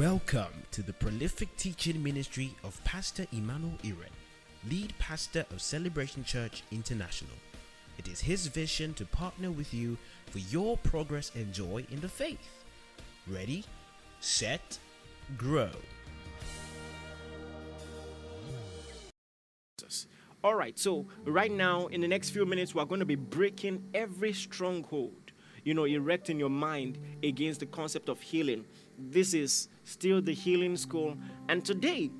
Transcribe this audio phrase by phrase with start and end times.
[0.00, 4.08] Welcome to the prolific teaching ministry of Pastor Emmanuel Iren,
[4.66, 7.36] lead pastor of Celebration Church International.
[7.98, 9.98] It is his vision to partner with you
[10.30, 12.64] for your progress and joy in the faith.
[13.28, 13.62] Ready,
[14.20, 14.78] set,
[15.36, 15.68] grow.
[20.42, 23.84] All right, so right now, in the next few minutes, we're going to be breaking
[23.92, 28.64] every stronghold, you know, erecting your mind against the concept of healing.
[29.08, 31.16] This is still the healing school.
[31.48, 32.10] And today,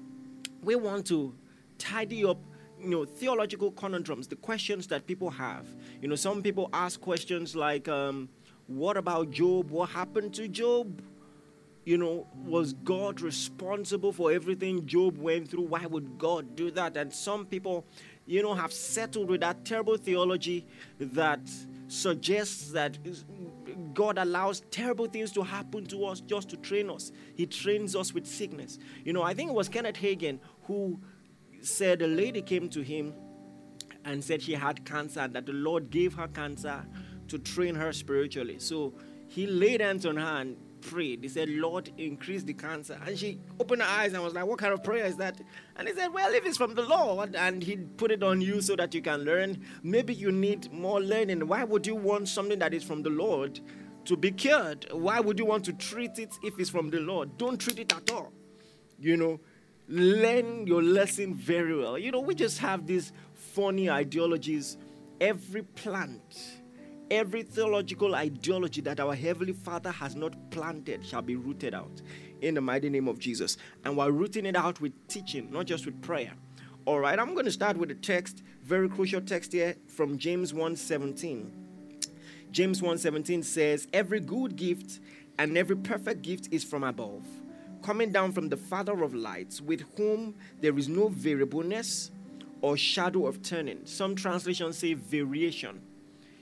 [0.62, 1.34] we want to
[1.78, 2.38] tidy up
[2.82, 5.66] you know theological conundrums the questions that people have.
[6.00, 8.28] You know some people ask questions like um,
[8.66, 9.70] what about Job?
[9.70, 11.02] What happened to Job?
[11.84, 15.64] You know was god responsible for everything Job went through?
[15.64, 16.96] Why would god do that?
[16.96, 17.84] And some people
[18.26, 20.66] you know have settled with that terrible theology
[20.98, 21.40] that
[21.88, 22.98] suggests that
[23.94, 27.12] God allows terrible things to happen to us just to train us.
[27.34, 28.78] He trains us with sickness.
[29.04, 31.00] You know, I think it was Kenneth Hagin who
[31.62, 33.14] said a lady came to him
[34.04, 36.86] and said she had cancer that the Lord gave her cancer
[37.28, 38.58] to train her spiritually.
[38.58, 38.94] So
[39.28, 41.22] he laid hands on her and prayed.
[41.22, 42.98] He said, Lord, increase the cancer.
[43.06, 45.40] And she opened her eyes and was like, What kind of prayer is that?
[45.76, 48.60] And he said, Well, if it's from the Lord and he put it on you
[48.60, 51.46] so that you can learn, maybe you need more learning.
[51.46, 53.60] Why would you want something that is from the Lord
[54.04, 54.86] to be cured?
[54.92, 57.36] Why would you want to treat it if it's from the Lord?
[57.38, 58.32] Don't treat it at all.
[58.98, 59.40] You know,
[59.88, 61.98] learn your lesson very well.
[61.98, 64.76] You know, we just have these funny ideologies.
[65.20, 66.38] Every plant,
[67.10, 72.00] every theological ideology that our Heavenly Father has not planted shall be rooted out
[72.40, 73.56] in the mighty name of Jesus.
[73.84, 76.32] And we're rooting it out with teaching, not just with prayer.
[76.86, 80.52] All right, I'm going to start with a text, very crucial text here from James
[80.52, 81.59] 1:17.
[82.52, 85.00] James 1:17 says, "Every good gift
[85.38, 87.24] and every perfect gift is from above,
[87.82, 92.10] coming down from the Father of lights, with whom there is no variableness
[92.60, 95.80] or shadow of turning." Some translations say variation.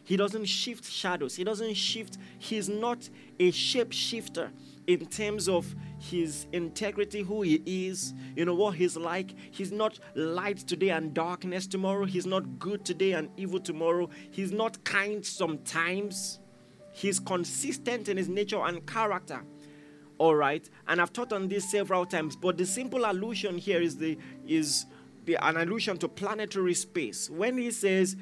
[0.02, 1.36] He doesn't shift shadows.
[1.36, 2.16] He doesn't shift.
[2.38, 4.50] He's not a shape shifter
[4.86, 5.76] in terms of
[6.08, 9.34] his integrity, who he is, you know, what he's like.
[9.50, 12.04] He's not light today and darkness tomorrow.
[12.04, 14.08] He's not good today and evil tomorrow.
[14.30, 16.40] He's not kind sometimes.
[16.92, 19.42] He's consistent in his nature and character.
[20.18, 20.68] All right.
[20.88, 24.86] And I've taught on this several times, but the simple allusion here is the is
[25.24, 27.30] the, an allusion to planetary space.
[27.30, 28.16] When he says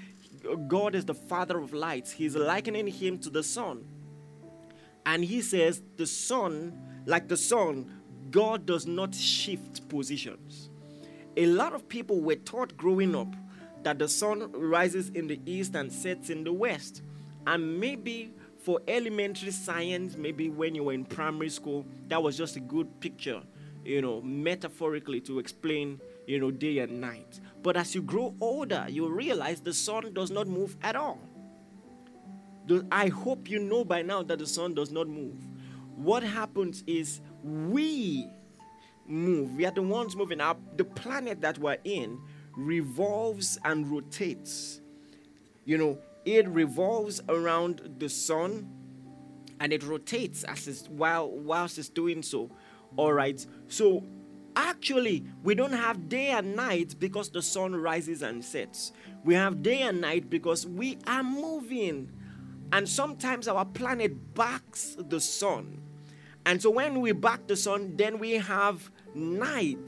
[0.69, 3.85] God is the father of lights, he's likening him to the sun.
[5.07, 7.93] And he says, the sun, like the sun,
[8.31, 10.69] God does not shift positions.
[11.37, 13.33] A lot of people were taught growing up
[13.85, 17.03] that the sun rises in the east and sets in the west.
[17.47, 22.57] And maybe for elementary science, maybe when you were in primary school, that was just
[22.57, 23.41] a good picture,
[23.85, 27.39] you know, metaphorically to explain, you know, day and night.
[27.63, 31.21] But as you grow older, you realize the sun does not move at all.
[32.91, 35.37] I hope you know by now that the sun does not move.
[35.97, 38.29] What happens is we
[39.07, 39.55] move.
[39.55, 40.41] We are the ones moving.
[40.41, 42.21] Our, the planet that we're in
[42.57, 44.81] revolves and rotates.
[45.65, 48.69] You know, it revolves around the sun
[49.61, 52.51] and it rotates as it's, while whilst it's doing so.
[52.97, 53.45] All right.
[53.69, 54.05] So
[54.55, 58.93] actually, we don't have day and night because the sun rises and sets.
[59.25, 62.11] We have day and night because we are moving.
[62.73, 65.81] And sometimes our planet backs the sun.
[66.45, 69.79] And so when we back the sun, then we have night.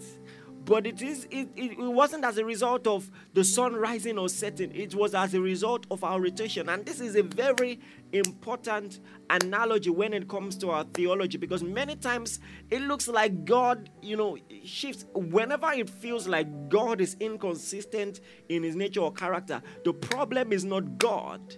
[0.65, 4.75] But it is it, it, wasn't as a result of the sun rising or setting,
[4.75, 6.69] it was as a result of our rotation.
[6.69, 7.81] And this is a very
[8.12, 9.00] important
[9.31, 12.41] analogy when it comes to our theology because many times
[12.71, 18.62] it looks like God, you know, shifts whenever it feels like God is inconsistent in
[18.62, 19.62] his nature or character.
[19.84, 21.56] The problem is not God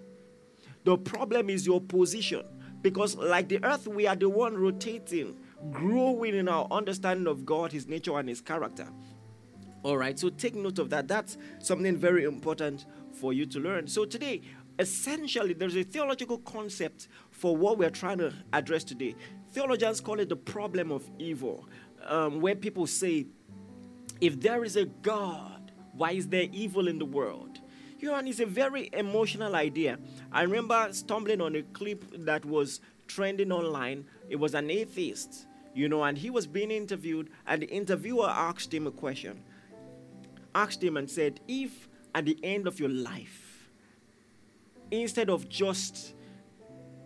[0.84, 2.42] the problem is your position.
[2.82, 5.36] Because, like the earth, we are the one rotating,
[5.70, 8.88] growing in our understanding of God, His nature, and His character.
[9.82, 11.06] All right, so take note of that.
[11.06, 13.86] That's something very important for you to learn.
[13.86, 14.40] So, today,
[14.78, 19.14] essentially, there's a theological concept for what we're trying to address today.
[19.52, 21.68] Theologians call it the problem of evil,
[22.06, 23.26] um, where people say,
[24.20, 27.49] if there is a God, why is there evil in the world?
[28.00, 29.98] You know, and it's a very emotional idea.
[30.32, 34.06] I remember stumbling on a clip that was trending online.
[34.30, 38.72] It was an atheist, you know, and he was being interviewed, and the interviewer asked
[38.72, 39.42] him a question.
[40.54, 43.68] Asked him and said, If at the end of your life,
[44.90, 46.14] instead of just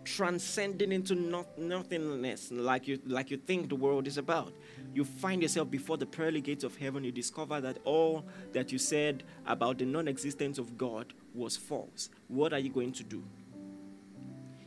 [0.05, 4.53] transcending into not, nothingness like you like you think the world is about
[4.93, 8.77] you find yourself before the pearly gates of heaven you discover that all that you
[8.77, 12.09] said about the non-existence of god was false.
[12.27, 13.23] What are you going to do?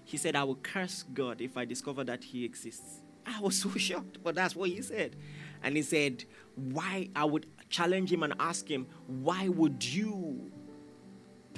[0.04, 3.02] He said i will curse god if i discover that he exists.
[3.26, 5.16] I was so shocked but that's what he said.
[5.62, 6.24] And he said
[6.54, 10.50] why i would challenge him and ask him why would you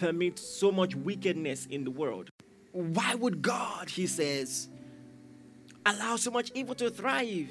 [0.00, 2.30] permit so much wickedness in the world?
[2.72, 4.68] Why would God, he says,
[5.84, 7.50] allow so much evil to thrive?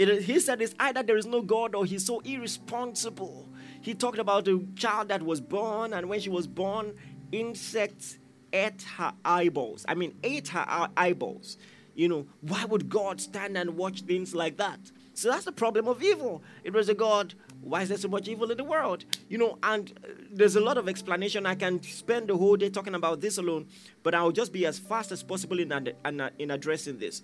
[0.00, 3.46] It, he said it's either there is no God or he's so irresponsible.
[3.82, 6.94] He talked about a child that was born, and when she was born,
[7.32, 8.16] insects
[8.50, 9.84] ate her eyeballs.
[9.86, 11.58] I mean, ate her eyeballs.
[11.94, 14.80] You know, why would God stand and watch things like that?
[15.12, 16.42] So that's the problem of evil.
[16.64, 19.04] It was a God why is there so much evil in the world?
[19.28, 21.46] You know, and uh, there's a lot of explanation.
[21.46, 23.66] I can spend the whole day talking about this alone,
[24.02, 27.22] but I'll just be as fast as possible in, in, in addressing this.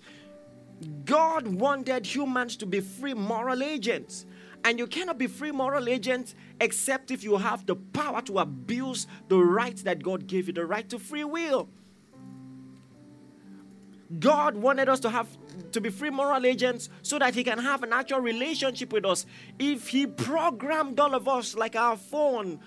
[1.05, 4.25] God wanted humans to be free moral agents.
[4.63, 9.07] And you cannot be free moral agents except if you have the power to abuse
[9.27, 11.69] the right that God gave you, the right to free will.
[14.19, 15.27] God wanted us to have
[15.71, 19.25] to be free moral agents so that he can have an actual relationship with us.
[19.59, 22.59] If he programmed all of us like our phone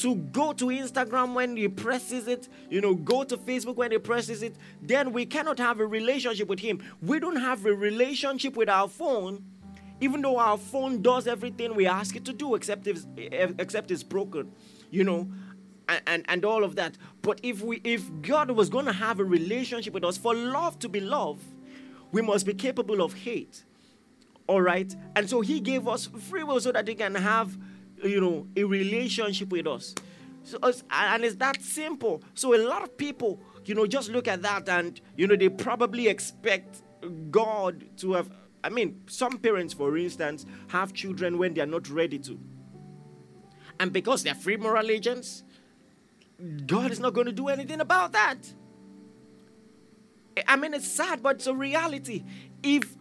[0.00, 3.98] to go to Instagram when he presses it, you know, go to Facebook when he
[3.98, 6.82] presses it, then we cannot have a relationship with him.
[7.02, 9.44] We don't have a relationship with our phone,
[10.00, 14.02] even though our phone does everything we ask it to do, except if except it's
[14.02, 14.52] broken,
[14.90, 15.28] you know
[15.88, 16.96] and, and, and all of that.
[17.22, 20.78] But if we if God was going to have a relationship with us, for love
[20.80, 21.40] to be love,
[22.12, 23.64] we must be capable of hate.
[24.46, 24.94] All right?
[25.16, 27.56] And so he gave us free will so that he can have,
[28.04, 29.94] you know, a relationship with us.
[30.42, 30.58] So,
[30.90, 32.22] and it's that simple.
[32.34, 35.48] So a lot of people, you know, just look at that and, you know, they
[35.48, 36.82] probably expect
[37.30, 38.30] God to have.
[38.62, 42.38] I mean, some parents, for instance, have children when they are not ready to.
[43.80, 45.42] And because they're free moral agents,
[46.66, 48.38] God is not going to do anything about that.
[50.46, 52.24] I mean, it's sad, but it's a reality.
[52.62, 52.96] If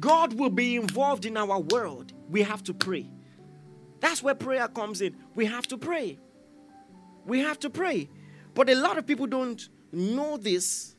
[0.00, 3.10] God will be involved in our world, we have to pray.
[4.02, 5.16] That's where prayer comes in.
[5.36, 6.18] We have to pray.
[7.24, 8.10] We have to pray.
[8.52, 10.96] But a lot of people don't know this.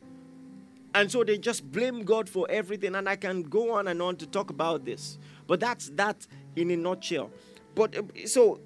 [0.96, 2.96] And so they just blame God for everything.
[2.96, 5.18] And I can go on and on to talk about this.
[5.48, 7.30] But that's that in a nutshell.
[7.76, 8.62] But uh, so,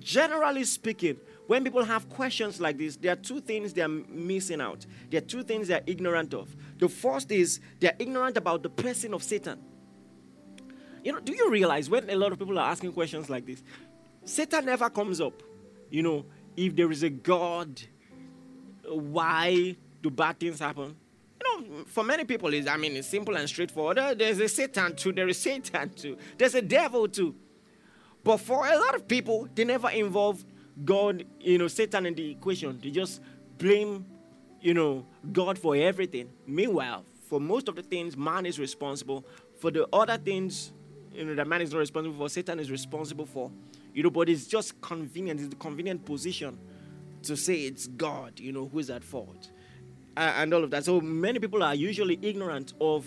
[0.00, 1.16] generally speaking,
[1.46, 4.84] when people have questions like this, there are two things they are missing out.
[5.08, 6.54] There are two things they are ignorant of.
[6.78, 9.60] The first is they are ignorant about the person of Satan.
[11.02, 13.62] You know, do you realize when a lot of people are asking questions like this,
[14.24, 15.42] Satan never comes up.
[15.90, 16.24] You know,
[16.56, 17.80] if there is a God,
[18.88, 20.96] why do bad things happen?
[21.40, 23.98] You know, for many people, is I mean, it's simple and straightforward.
[24.18, 25.12] There's a Satan too.
[25.12, 26.16] There is Satan too.
[26.38, 27.34] There's a devil too.
[28.22, 30.44] But for a lot of people, they never involve
[30.84, 32.78] God, you know, Satan in the equation.
[32.80, 33.20] They just
[33.58, 34.06] blame,
[34.60, 36.30] you know, God for everything.
[36.46, 39.26] Meanwhile, for most of the things, man is responsible.
[39.58, 40.72] For the other things,
[41.14, 43.50] you know, that man is not responsible for, Satan is responsible for.
[43.94, 45.40] You know, but it's just convenient.
[45.40, 46.58] It's the convenient position
[47.24, 49.50] to say it's God, you know, who is at fault.
[50.16, 50.84] Uh, and all of that.
[50.84, 53.06] So many people are usually ignorant of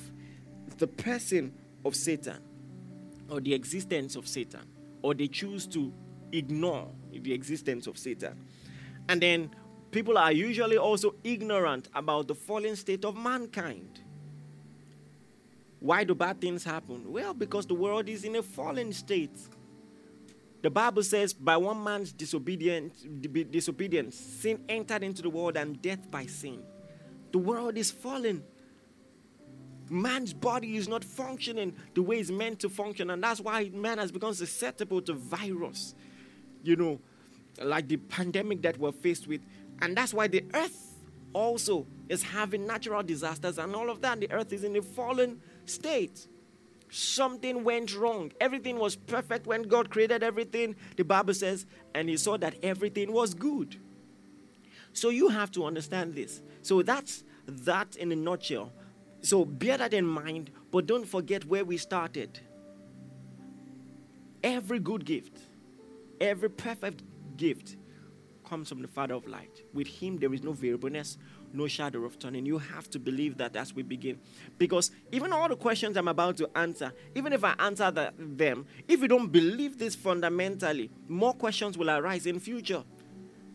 [0.77, 1.53] the person
[1.84, 2.39] of Satan
[3.30, 4.62] or the existence of Satan,
[5.01, 5.91] or they choose to
[6.32, 8.46] ignore the existence of Satan.
[9.10, 9.51] And then
[9.91, 14.01] people are usually also ignorant about the fallen state of mankind.
[15.86, 17.12] Why do bad things happen?
[17.12, 19.38] Well, because the world is in a fallen state.
[20.63, 23.06] The Bible says, by one man's disobedience,
[23.51, 26.63] disobedience, sin entered into the world and death by sin.
[27.32, 28.44] The world is fallen.
[29.88, 34.00] Man's body is not functioning the way it's meant to function, and that's why man
[34.00, 35.94] has become susceptible to virus
[36.65, 37.00] you know,
[37.63, 39.42] like the pandemic that we're faced with.
[39.82, 40.96] And that's why the earth
[41.34, 44.20] also is having natural disasters and all of that.
[44.20, 46.27] The earth is in a fallen state.
[46.89, 48.31] Something went wrong.
[48.39, 53.12] Everything was perfect when God created everything, the Bible says, and He saw that everything
[53.12, 53.77] was good.
[54.93, 56.41] So you have to understand this.
[56.62, 58.72] So that's that in a nutshell.
[59.22, 62.39] So bear that in mind, but don't forget where we started.
[64.43, 65.39] Every good gift
[66.19, 67.03] Every perfect
[67.36, 67.75] gift
[68.45, 69.63] comes from the Father of light.
[69.74, 71.17] With Him, there is no variableness,
[71.54, 72.46] no shadow of turning.
[72.46, 74.20] You have to believe that as we begin.
[74.58, 78.66] Because even all the questions I'm about to answer, even if I answer the, them,
[78.88, 82.84] if you don't believe this fundamentally, more questions will arise in future.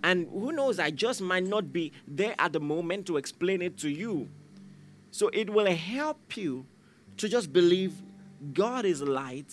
[0.02, 3.76] And who knows, I just might not be there at the moment to explain it
[3.78, 4.28] to you.
[5.10, 6.66] So it will help you
[7.18, 7.94] to just believe
[8.54, 9.52] God is light,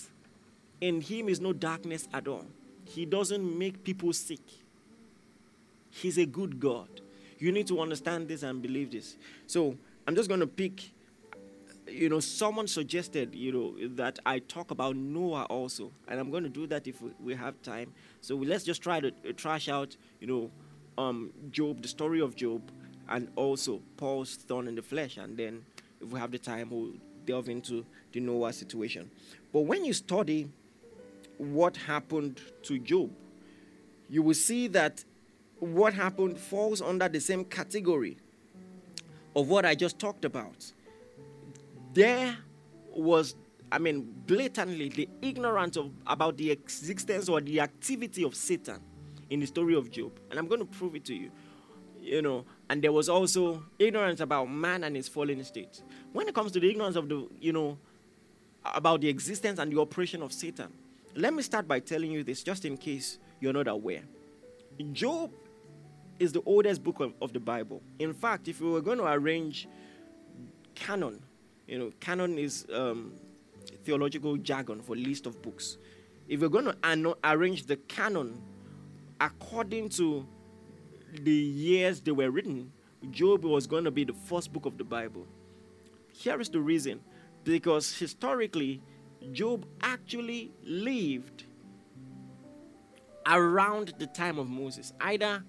[0.79, 2.45] in Him is no darkness at all.
[2.85, 4.39] He doesn't make people sick.
[5.89, 7.01] He's a good God.
[7.39, 9.17] You need to understand this and believe this.
[9.45, 9.75] So
[10.07, 10.91] I'm just going to pick,
[11.87, 15.91] you know, someone suggested, you know, that I talk about Noah also.
[16.07, 17.93] And I'm going to do that if we have time.
[18.21, 20.51] So let's just try to uh, trash out, you know,
[20.97, 22.61] um, Job, the story of Job,
[23.09, 25.17] and also Paul's thorn in the flesh.
[25.17, 25.63] And then
[26.01, 26.93] if we have the time, we'll
[27.25, 29.11] delve into the Noah situation.
[29.53, 30.49] But when you study
[31.37, 33.11] what happened to Job,
[34.09, 35.03] you will see that
[35.59, 38.17] what happened falls under the same category
[39.35, 40.71] of what I just talked about.
[41.93, 42.35] There
[42.91, 43.35] was,
[43.71, 48.81] I mean, blatantly the ignorance of about the existence or the activity of Satan
[49.29, 50.19] in the story of Job.
[50.29, 51.31] And I'm going to prove it to you.
[51.99, 55.81] You know, and there was also ignorance about man and his fallen state.
[56.13, 57.77] When it comes to the ignorance of the, you know,
[58.63, 60.71] about the existence and the operation of Satan,
[61.15, 64.03] let me start by telling you this, just in case you're not aware.
[64.93, 65.31] Job
[66.19, 67.81] is the oldest book of, of the Bible.
[67.99, 69.67] In fact, if we were going to arrange
[70.75, 71.21] canon,
[71.67, 73.13] you know, canon is um,
[73.83, 75.77] theological jargon for list of books.
[76.27, 78.41] If we're going to an- arrange the canon
[79.19, 80.25] according to
[81.23, 82.71] the years they were written,
[83.11, 85.25] Job was going to be the first book of the Bible.
[86.11, 86.99] Here is the reason
[87.43, 88.81] because historically,
[89.31, 91.45] Job actually lived
[93.25, 95.43] around the time of Moses, either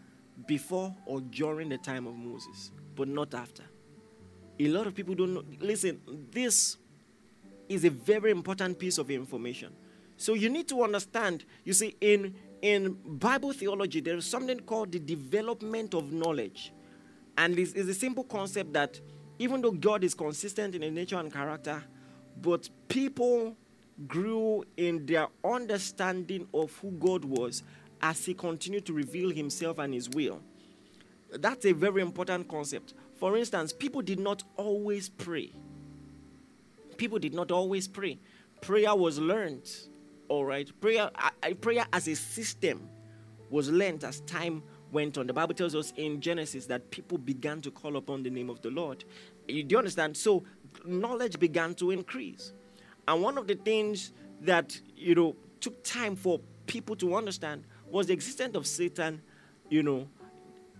[0.46, 3.64] before or during the time of Moses, but not after.
[4.60, 5.44] A lot of people don't know.
[5.60, 6.76] Listen, this
[7.68, 9.72] is a very important piece of information.
[10.16, 14.90] So you need to understand, you see, in, in Bible theology, there is something called
[14.90, 16.72] the development of knowledge.
[17.36, 19.00] And this is a simple concept that
[19.38, 21.84] even though God is consistent in his nature and character,
[22.40, 23.56] but people
[24.06, 27.62] grew in their understanding of who God was
[28.02, 30.40] as he continued to reveal himself and his will.
[31.30, 32.94] That's a very important concept.
[33.16, 35.52] For instance, people did not always pray.
[36.96, 38.18] People did not always pray.
[38.60, 39.70] Prayer was learned,
[40.28, 40.68] all right?
[40.80, 42.88] Prayer, uh, prayer as a system
[43.50, 44.62] was learned as time
[44.92, 45.26] went on.
[45.26, 48.62] The Bible tells us in Genesis that people began to call upon the name of
[48.62, 49.04] the Lord.
[49.46, 50.16] You, Do you understand?
[50.16, 50.44] So
[50.84, 52.52] knowledge began to increase.
[53.06, 54.12] And one of the things
[54.42, 59.20] that, you know, took time for people to understand was the existence of Satan,
[59.68, 60.08] you know,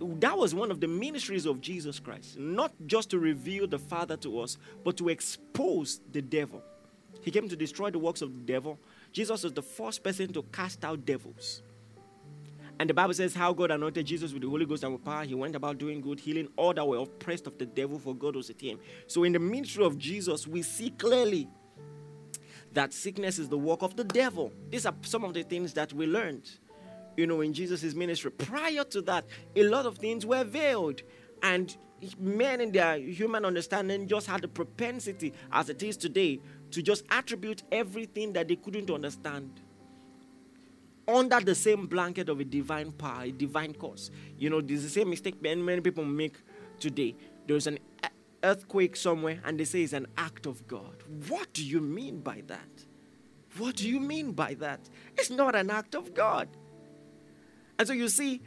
[0.01, 2.39] that was one of the ministries of Jesus Christ.
[2.39, 6.63] Not just to reveal the Father to us, but to expose the devil.
[7.21, 8.79] He came to destroy the works of the devil.
[9.13, 11.63] Jesus was the first person to cast out devils.
[12.81, 15.25] And the Bible says how God anointed Jesus with the Holy Ghost and with power.
[15.25, 18.37] He went about doing good, healing all that were oppressed of the devil, for God
[18.37, 18.79] was with him.
[19.09, 21.49] So in the ministry of Jesus, we see clearly
[22.73, 24.53] that sickness is the work of the devil.
[24.71, 26.49] These are some of the things that we learned
[27.19, 28.31] you know, in Jesus' ministry.
[28.31, 29.25] Prior to that,
[29.57, 31.03] a lot of things were veiled.
[31.43, 31.77] And
[32.17, 37.05] men in their human understanding just had the propensity, as it is today, to just
[37.11, 39.61] attribute everything that they couldn't understand
[41.09, 44.13] under the same blanket of a divine power, a divine cause.
[44.39, 46.37] You know, there's the same mistake many, many people make
[46.79, 47.17] today.
[47.49, 47.81] There's an
[48.45, 51.03] earthquake somewhere and they say it's an act of God.
[51.27, 52.85] What do you mean by that?
[53.57, 54.89] What do you mean by that?
[55.17, 56.49] It's not an act of God.
[57.79, 58.41] And so you see,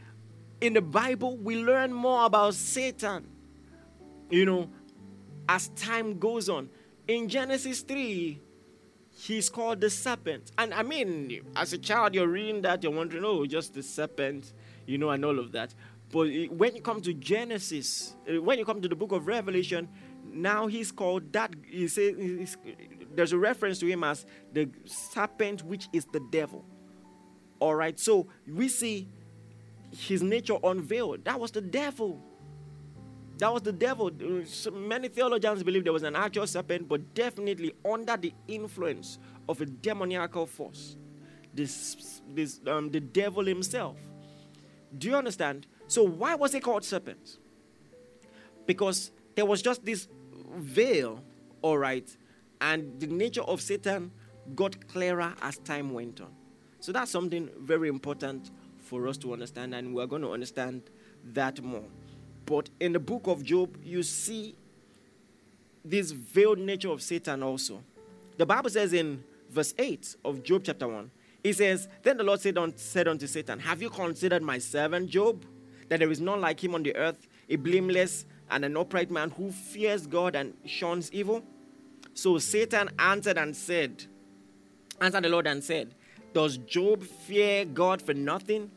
[0.60, 3.28] in the Bible, we learn more about Satan,
[4.30, 4.70] you know,
[5.48, 6.70] as time goes on.
[7.08, 8.42] In Genesis 3,
[9.10, 10.52] he's called the serpent.
[10.58, 14.54] And I mean, as a child, you're reading that, you're wondering, oh, just the serpent,
[14.86, 15.74] you know, and all of that.
[16.12, 19.88] But when you come to Genesis, uh, when you come to the book of Revelation,
[20.26, 21.54] now he's called that.
[21.66, 22.58] He says
[23.16, 26.66] there's a reference to him as the serpent, which is the devil.
[27.60, 29.08] All right, so we see
[29.92, 31.26] his nature unveiled.
[31.26, 32.22] That was the devil.
[33.38, 34.12] That was the devil.
[34.72, 39.18] Many theologians believe there was an actual serpent, but definitely under the influence
[39.50, 40.96] of a demoniacal force.
[41.54, 43.98] This, this, um, the devil himself.
[44.98, 45.68] Do you understand?
[45.88, 47.38] So why was it called serpent?
[48.66, 50.08] Because there was just this
[50.56, 51.24] veil,
[51.62, 52.16] all right,
[52.62, 54.12] and the nature of Satan
[54.56, 56.32] got clearer as time went on.
[56.80, 58.52] So that's something very important
[58.92, 60.82] for us to understand, and we're going to understand
[61.34, 61.86] that more.
[62.46, 64.54] But in the book of Job, you see
[65.86, 67.82] this veiled nature of Satan also.
[68.36, 71.10] The Bible says in verse 8 of Job chapter 1,
[71.42, 75.46] it says, Then the Lord said, said unto Satan, Have you considered my servant Job,
[75.88, 79.30] that there is none like him on the earth, a blameless and an upright man
[79.30, 81.46] who fears God and shuns evil?
[82.14, 84.04] So Satan answered and said,
[85.00, 85.96] answered the Lord and said,
[86.34, 88.70] Does Job fear God for nothing?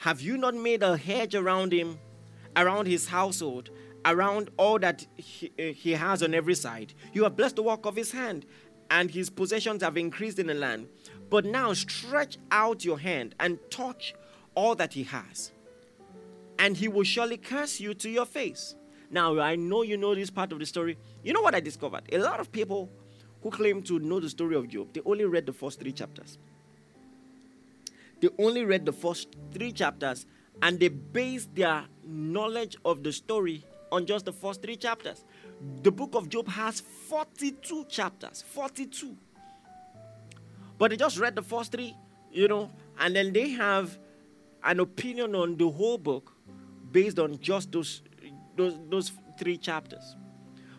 [0.00, 1.98] Have you not made a hedge around him,
[2.56, 3.68] around his household,
[4.06, 6.94] around all that he, uh, he has on every side?
[7.12, 8.46] You have blessed the work of his hand,
[8.90, 10.88] and his possessions have increased in the land.
[11.28, 14.14] But now stretch out your hand and touch
[14.54, 15.52] all that he has,
[16.58, 18.76] and he will surely curse you to your face.
[19.10, 20.96] Now, I know you know this part of the story.
[21.22, 22.04] You know what I discovered?
[22.10, 22.88] A lot of people
[23.42, 26.38] who claim to know the story of Job, they only read the first three chapters.
[28.20, 30.26] They only read the first three chapters
[30.62, 35.24] and they based their knowledge of the story on just the first three chapters.
[35.82, 38.44] The book of Job has 42 chapters.
[38.48, 39.16] 42.
[40.78, 41.96] But they just read the first three,
[42.30, 43.98] you know, and then they have
[44.62, 46.32] an opinion on the whole book
[46.92, 48.02] based on just those
[48.56, 50.16] those, those three chapters.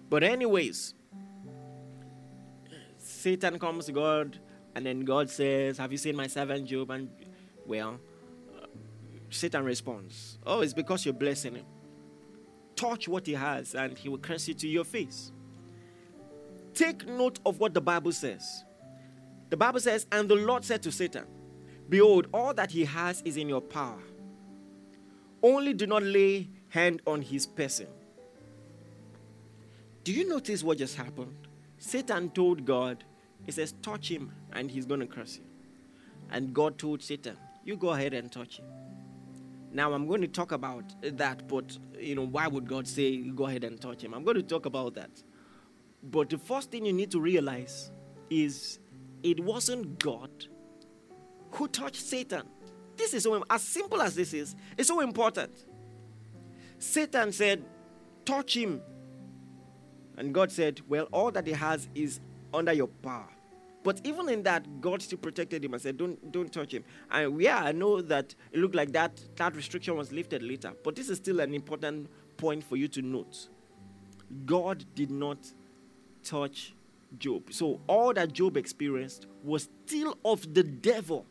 [0.10, 0.94] But, anyways,
[2.98, 4.40] Satan comes to God,
[4.76, 6.92] and then God says, Have you seen my servant Job?
[6.92, 7.10] And,
[7.66, 8.00] well,
[8.56, 8.68] uh,
[9.30, 11.66] Satan responds, Oh, it's because you're blessing him.
[12.76, 15.32] Touch what he has, and he will curse you to your face.
[16.74, 18.64] Take note of what the Bible says.
[19.50, 21.26] The Bible says, And the Lord said to Satan,
[21.90, 24.00] Behold, all that he has is in your power.
[25.44, 27.88] Only do not lay hand on his person.
[30.04, 31.36] Do you notice what just happened?
[31.78, 33.04] Satan told God,
[33.44, 35.44] He says, touch him and he's going to curse you.
[36.32, 38.66] And God told Satan, You go ahead and touch him.
[39.72, 43.46] Now I'm going to talk about that, but you know, why would God say go
[43.46, 44.14] ahead and touch him?
[44.14, 45.12] I'm going to talk about that.
[46.04, 47.92] But the first thing you need to realize
[48.30, 48.80] is
[49.24, 50.30] it wasn't God
[51.52, 52.44] who touched Satan.
[52.98, 55.52] This is so as simple as this is, it's so important.
[56.80, 57.64] Satan said,
[58.26, 58.82] Touch him.
[60.18, 62.20] And God said, Well, all that he has is
[62.54, 63.30] under your power.
[63.84, 66.84] But even in that, God still protected him and said, Don't don't touch him.
[67.10, 70.74] And yeah, I know that it looked like that that restriction was lifted later.
[70.84, 73.50] But this is still an important point for you to note.
[74.46, 75.52] God did not
[76.24, 76.74] touch
[77.18, 77.52] Job.
[77.52, 81.26] So all that Job experienced was still of the devil.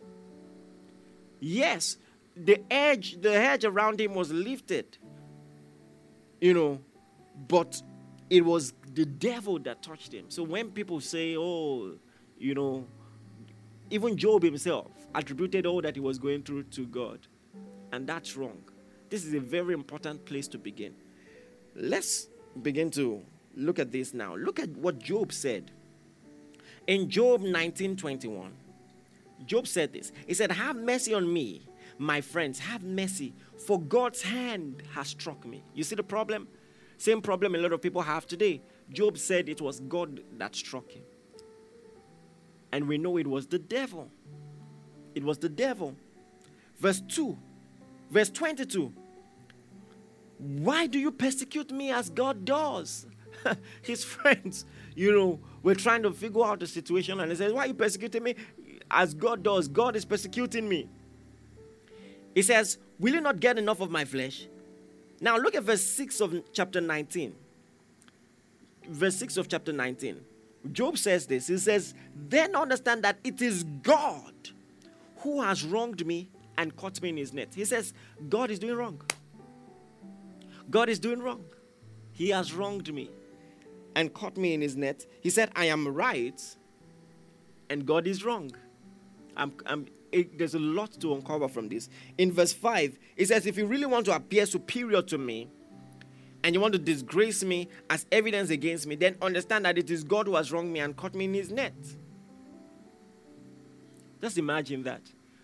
[1.38, 1.96] Yes,
[2.36, 4.98] the edge, the hedge around him was lifted
[6.40, 6.80] you know,
[7.48, 7.82] but
[8.28, 10.26] it was the devil that touched him.
[10.28, 11.96] So when people say, oh,
[12.40, 12.84] you know,
[13.90, 17.20] even Job himself attributed all that he was going through to God.
[17.92, 18.58] And that's wrong.
[19.10, 20.94] This is a very important place to begin.
[21.76, 22.28] Let's
[22.62, 23.22] begin to
[23.56, 24.36] look at this now.
[24.36, 25.70] Look at what Job said.
[26.86, 28.52] In Job 19:21,
[29.44, 30.12] Job said this.
[30.26, 31.62] He said, "Have mercy on me,
[31.98, 35.62] my friends, have mercy, for God's hand has struck me.
[35.74, 36.48] You see the problem?
[36.96, 38.62] Same problem a lot of people have today.
[38.90, 41.02] Job said it was God that struck him.
[42.72, 44.10] And we know it was the devil.
[45.14, 45.96] It was the devil.
[46.78, 47.36] Verse 2,
[48.10, 48.92] verse 22.
[50.38, 53.06] Why do you persecute me as God does?
[53.82, 57.64] His friends, you know, were trying to figure out the situation and he says, Why
[57.64, 58.34] are you persecuting me
[58.90, 59.68] as God does?
[59.68, 60.88] God is persecuting me.
[62.34, 64.46] He says, Will you not get enough of my flesh?
[65.20, 67.34] Now look at verse 6 of chapter 19.
[68.88, 70.20] Verse 6 of chapter 19.
[70.72, 71.46] Job says this.
[71.46, 74.34] He says, Then understand that it is God
[75.18, 77.52] who has wronged me and caught me in his net.
[77.54, 77.94] He says,
[78.28, 79.00] God is doing wrong.
[80.70, 81.44] God is doing wrong.
[82.12, 83.10] He has wronged me
[83.96, 85.06] and caught me in his net.
[85.20, 86.40] He said, I am right
[87.70, 88.50] and God is wrong.
[89.36, 91.88] I'm, I'm, it, there's a lot to uncover from this.
[92.18, 95.48] In verse 5, it says, If you really want to appear superior to me,
[96.42, 100.04] and you want to disgrace me as evidence against me, then understand that it is
[100.04, 101.74] God who has wronged me and caught me in his net.
[104.20, 105.02] Just imagine that.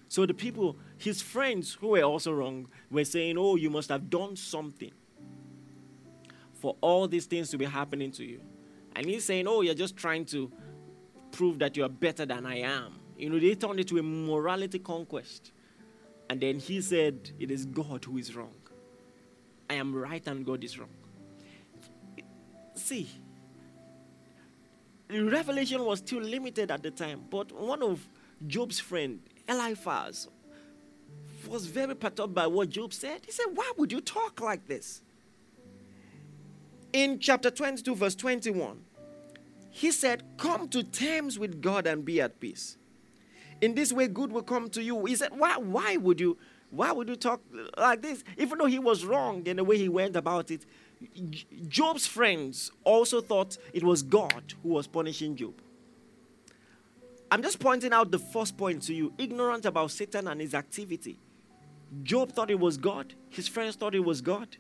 [0.09, 4.09] So the people, his friends who were also wrong, were saying, Oh, you must have
[4.09, 4.93] done something
[6.55, 8.41] for all these things to be happening to you.
[8.95, 10.51] And he's saying, Oh, you're just trying to
[11.33, 12.95] prove that you are better than I am.
[13.19, 15.53] You know, they turned it to a morality conquest.
[16.31, 18.55] And then he said, It is God who is wrong.
[19.69, 20.89] I am right and God is wrong.
[22.75, 23.09] See,
[25.11, 28.07] revelation was still limited at the time, but one of
[28.47, 30.29] Job's friend, Eliphaz,
[31.47, 33.21] was very perturbed by what Job said.
[33.25, 35.03] He said, Why would you talk like this?
[36.93, 38.83] In chapter 22, verse 21,
[39.71, 42.77] he said, Come to terms with God and be at peace.
[43.61, 45.05] In this way, good will come to you.
[45.07, 46.37] He said, Why, why would you
[46.71, 47.41] Why would you talk
[47.79, 48.25] like this?
[48.37, 50.67] Even though he was wrong in the way he went about it,
[51.69, 55.55] Job's friends also thought it was God who was punishing Job.
[57.31, 61.19] I'm just pointing out the first point to you ignorant about Satan and his activity.
[62.03, 64.57] Job thought it was God, his friends thought it was God.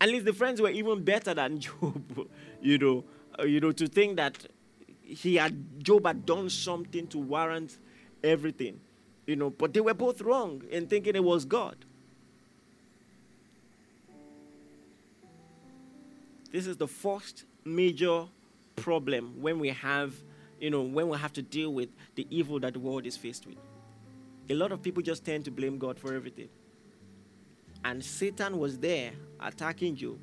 [0.00, 2.28] At least the friends were even better than Job,
[2.60, 3.04] you know,
[3.38, 4.46] uh, you know, to think that
[5.02, 7.78] he had Job had done something to warrant
[8.22, 8.80] everything,
[9.28, 11.76] you know, but they were both wrong in thinking it was God.
[16.50, 18.24] This is the first major
[18.74, 20.14] problem when we have,
[20.58, 23.46] you know, when we have to deal with the evil that the world is faced
[23.46, 23.58] with.
[24.48, 26.48] A lot of people just tend to blame God for everything.
[27.84, 30.18] And Satan was there attacking Job,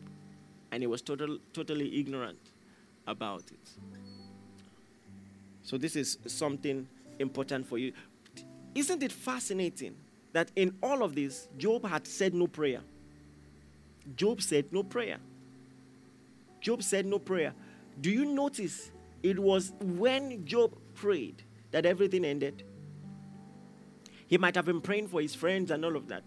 [0.72, 2.40] and he was total, totally ignorant
[3.06, 3.70] about it.
[5.62, 6.88] So, this is something
[7.20, 7.94] important for you.
[8.76, 9.96] Isn't it fascinating
[10.34, 12.82] that in all of this, Job had said no prayer?
[14.18, 15.18] Job said no prayer.
[16.60, 17.54] Job said no prayer.
[18.02, 18.92] Do you notice
[19.24, 22.64] it was when Job prayed that everything ended?
[24.28, 26.24] He might have been praying for his friends and all of that.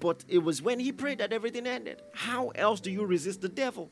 [0.00, 2.02] But it was when he prayed that everything ended.
[2.12, 3.90] How else do you resist the devil?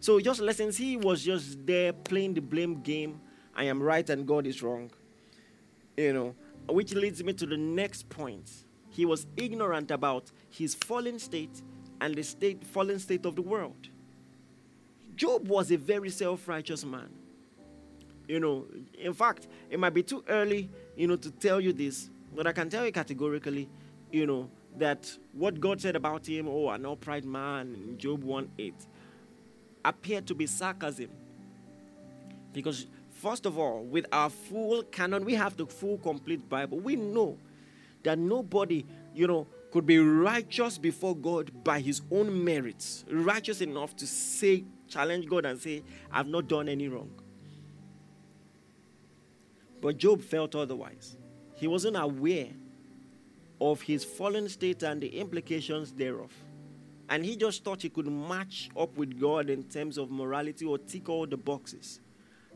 [0.00, 3.20] So, just lessons, he was just there playing the blame game.
[3.54, 4.90] I am right and God is wrong.
[6.00, 6.34] You know,
[6.66, 8.50] which leads me to the next point.
[8.88, 11.60] He was ignorant about his fallen state
[12.00, 13.88] and the state, fallen state of the world.
[15.14, 17.10] Job was a very self righteous man.
[18.26, 18.64] You know,
[18.98, 22.52] in fact, it might be too early, you know, to tell you this, but I
[22.52, 23.68] can tell you categorically,
[24.10, 28.50] you know, that what God said about him, oh, an upright man, in Job 1
[28.58, 28.74] 8,
[29.84, 31.10] appeared to be sarcasm.
[32.54, 32.86] Because,
[33.20, 36.78] first of all, with our full canon, we have the full, complete Bible.
[36.78, 37.38] We know
[38.02, 43.94] that nobody, you know, could be righteous before God by his own merits, righteous enough
[43.96, 47.10] to say challenge God and say, I've not done any wrong.
[49.80, 51.16] But Job felt otherwise.
[51.54, 52.48] He wasn't aware
[53.60, 56.32] of his fallen state and the implications thereof.
[57.08, 60.78] And he just thought he could match up with God in terms of morality or
[60.78, 62.00] tick all the boxes.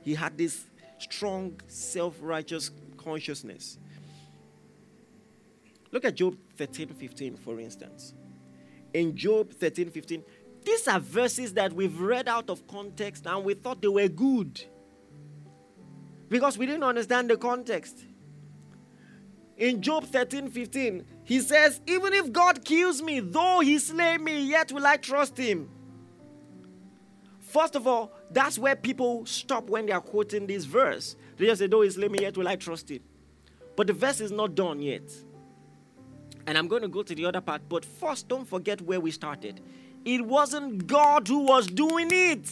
[0.05, 0.67] He had this
[0.99, 3.79] strong self righteous consciousness.
[5.91, 8.15] Look at Job 13 15, for instance.
[8.93, 10.23] In Job 13 15,
[10.65, 14.63] these are verses that we've read out of context and we thought they were good
[16.29, 18.05] because we didn't understand the context.
[19.57, 24.49] In Job 13 15, he says, Even if God kills me, though he slay me,
[24.49, 25.71] yet will I trust him.
[27.41, 31.17] First of all, that's where people stop when they are quoting this verse.
[31.37, 33.01] They just say, Though slay me, yet will I trust him.
[33.77, 35.11] But the verse is not done yet.
[36.47, 37.63] And I'm going to go to the other part.
[37.69, 39.61] But first, don't forget where we started
[40.05, 42.51] it wasn't God who was doing it.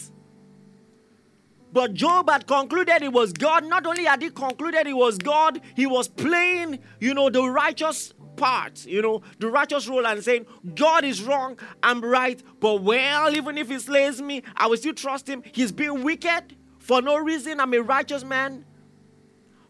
[1.71, 3.65] But Job had concluded it was God.
[3.65, 8.13] Not only had he concluded it was God, he was playing, you know, the righteous
[8.35, 13.35] part, you know, the righteous role and saying, God is wrong, I'm right, but well,
[13.35, 15.43] even if he slays me, I will still trust him.
[15.53, 17.59] He's being wicked for no reason.
[17.59, 18.65] I'm a righteous man.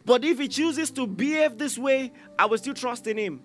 [0.05, 3.41] But if he chooses to behave this way, I will still trust in him.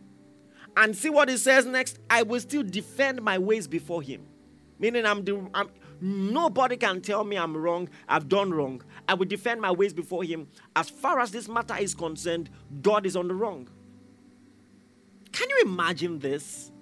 [0.76, 1.98] And see what he says next.
[2.08, 4.26] I will still defend my ways before him.
[4.78, 8.82] Meaning, I'm, the, I'm nobody can tell me I'm wrong, I've done wrong.
[9.08, 10.48] I will defend my ways before him.
[10.76, 12.50] As far as this matter is concerned,
[12.82, 13.68] God is on the wrong.
[15.38, 16.72] Can you imagine this?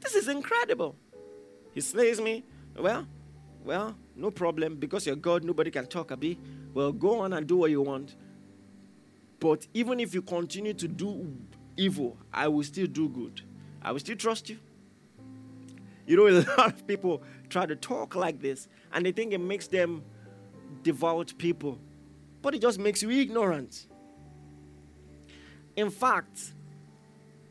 [0.00, 0.96] This is incredible.
[1.74, 2.44] He slays me.
[2.74, 3.06] Well,
[3.62, 4.76] well, no problem.
[4.76, 6.38] Because you're God, nobody can talk a bit.
[6.72, 8.16] Well, go on and do what you want.
[9.38, 11.36] But even if you continue to do
[11.76, 13.42] evil, I will still do good.
[13.82, 14.58] I will still trust you.
[16.06, 19.42] You know, a lot of people try to talk like this and they think it
[19.42, 20.02] makes them
[20.82, 21.78] devout people,
[22.40, 23.88] but it just makes you ignorant.
[25.76, 26.54] In fact,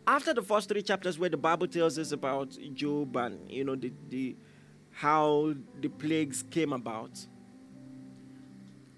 [0.08, 3.76] after the first three chapters where the Bible tells us about Job and you know
[3.76, 4.36] the, the
[4.92, 7.26] how the plagues came about,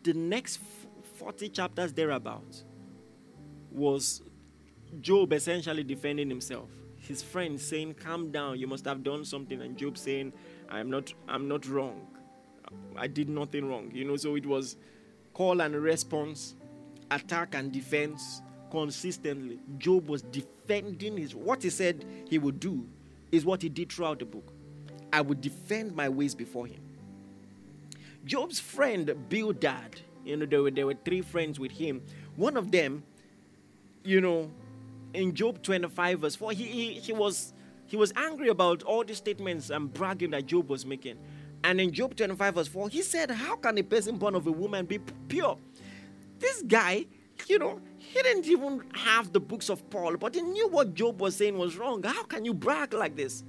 [0.03, 0.59] the next
[1.15, 2.63] 40 chapters thereabout
[3.71, 4.21] was
[5.01, 6.69] Job essentially defending himself.
[6.97, 10.31] His friend saying, "Calm down, you must have done something," and Job saying,
[10.69, 12.07] "I'm not, I'm not wrong.
[12.95, 14.77] I did nothing wrong." You know, so it was
[15.33, 16.55] call and response,
[17.11, 19.59] attack and defense consistently.
[19.77, 22.87] Job was defending his what he said he would do
[23.31, 24.53] is what he did throughout the book.
[25.11, 26.81] I would defend my ways before him.
[28.25, 32.01] Job's friend Bildad, you know, there were, there were three friends with him.
[32.35, 33.03] One of them,
[34.03, 34.49] you know,
[35.13, 37.53] in Job 25, verse 4, he, he, he, was,
[37.85, 41.17] he was angry about all the statements and bragging that Job was making.
[41.63, 44.51] And in Job 25, verse 4, he said, How can a person born of a
[44.51, 45.57] woman be pure?
[46.39, 47.05] This guy,
[47.49, 51.19] you know, he didn't even have the books of Paul, but he knew what Job
[51.21, 52.03] was saying was wrong.
[52.03, 53.43] How can you brag like this?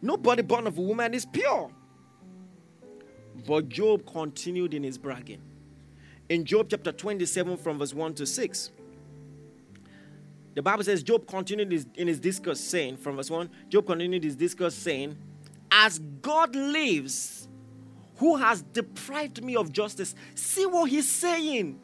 [0.00, 1.70] Nobody born of a woman is pure.
[3.46, 5.42] But Job continued in his bragging.
[6.28, 8.70] In Job chapter 27, from verse 1 to 6,
[10.54, 14.36] the Bible says Job continued in his discourse saying, from verse 1, Job continued his
[14.36, 15.16] discourse saying,
[15.70, 17.48] As God lives,
[18.16, 20.14] who has deprived me of justice.
[20.34, 21.80] See what he's saying.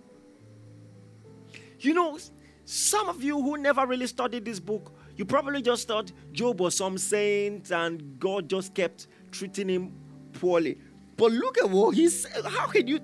[1.80, 2.18] You know,
[2.64, 6.76] some of you who never really studied this book, you probably just thought Job was
[6.76, 9.92] some saint and God just kept treating him
[10.34, 10.78] poorly.
[11.16, 13.00] But look at what he's how can you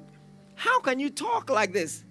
[0.55, 2.05] how can you talk like this?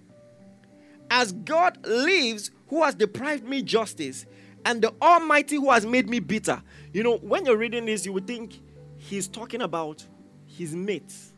[1.10, 4.26] As God lives, who has deprived me justice,
[4.64, 6.60] and the Almighty who has made me bitter.
[6.92, 8.60] You know, when you're reading this, you would think
[8.96, 10.04] he's talking about
[10.46, 11.32] his mates.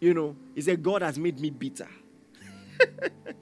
[0.00, 1.88] You know, he said, God has made me bitter.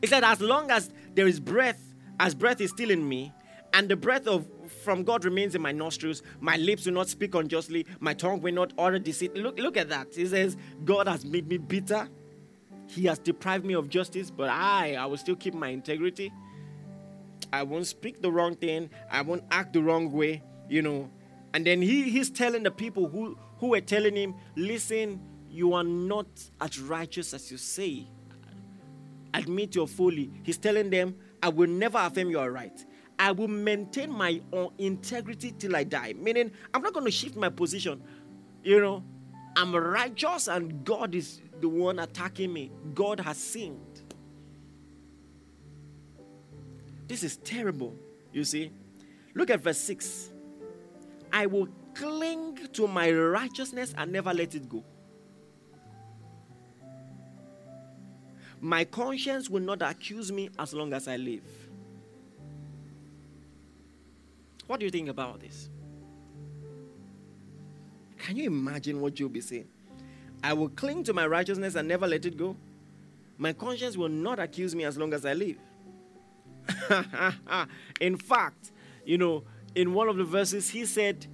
[0.00, 3.32] he said, as long as there is breath, as breath is still in me,
[3.72, 4.48] and the breath of
[4.84, 8.54] from God remains in my nostrils, my lips will not speak unjustly, my tongue will
[8.54, 9.34] not utter deceit.
[9.34, 10.14] Look, look at that.
[10.14, 12.08] He says, God has made me bitter.
[12.88, 16.32] He has deprived me of justice, but I, I will still keep my integrity.
[17.52, 18.90] I won't speak the wrong thing.
[19.10, 21.10] I won't act the wrong way, you know.
[21.52, 25.84] And then he, he's telling the people who, who were telling him, listen, you are
[25.84, 26.26] not
[26.60, 28.08] as righteous as you say.
[29.34, 30.30] Admit your folly.
[30.42, 32.84] He's telling them, I will never affirm you are right.
[33.18, 36.14] I will maintain my own integrity till I die.
[36.14, 38.02] Meaning, I'm not going to shift my position.
[38.62, 39.04] You know,
[39.56, 42.70] I'm righteous and God is the one attacking me.
[42.94, 44.02] God has sinned.
[47.08, 47.94] This is terrible,
[48.32, 48.70] you see.
[49.34, 50.30] Look at verse 6.
[51.32, 54.84] I will cling to my righteousness and never let it go.
[58.60, 61.42] My conscience will not accuse me as long as I live.
[64.66, 65.68] What do you think about this?
[68.18, 69.66] Can you imagine what Job is saying?
[70.44, 72.56] I will cling to my righteousness and never let it go.
[73.38, 75.56] My conscience will not accuse me as long as I live.
[78.00, 78.72] in fact,
[79.04, 79.44] you know,
[79.74, 81.26] in one of the verses, he said,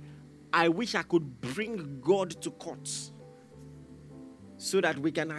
[0.52, 2.88] I wish I could bring God to court
[4.56, 5.32] so that we can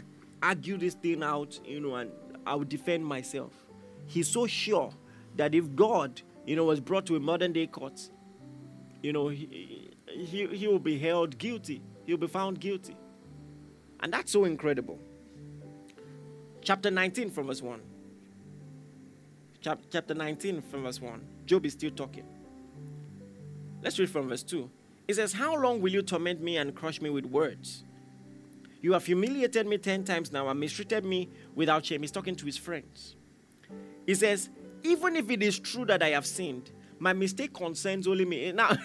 [0.47, 2.09] argue this thing out, you know, and
[2.45, 3.51] I will defend myself.
[4.05, 4.93] He's so sure
[5.35, 7.99] that if God, you know, was brought to a modern day court,
[9.03, 11.81] you know, he, he, he will be held guilty.
[12.05, 12.95] He'll be found guilty.
[13.99, 14.99] And that's so incredible.
[16.61, 17.81] Chapter 19 from verse 1.
[19.59, 21.21] Chap- chapter 19 from verse 1.
[21.45, 22.25] Job is still talking.
[23.81, 24.69] Let's read from verse 2.
[25.09, 27.83] It says, How long will you torment me and crush me with words?
[28.81, 32.01] You have humiliated me ten times now and mistreated me without shame.
[32.01, 33.15] He's talking to his friends.
[34.05, 34.49] He says,
[34.83, 38.51] Even if it is true that I have sinned, my mistake concerns only me.
[38.55, 38.77] Now,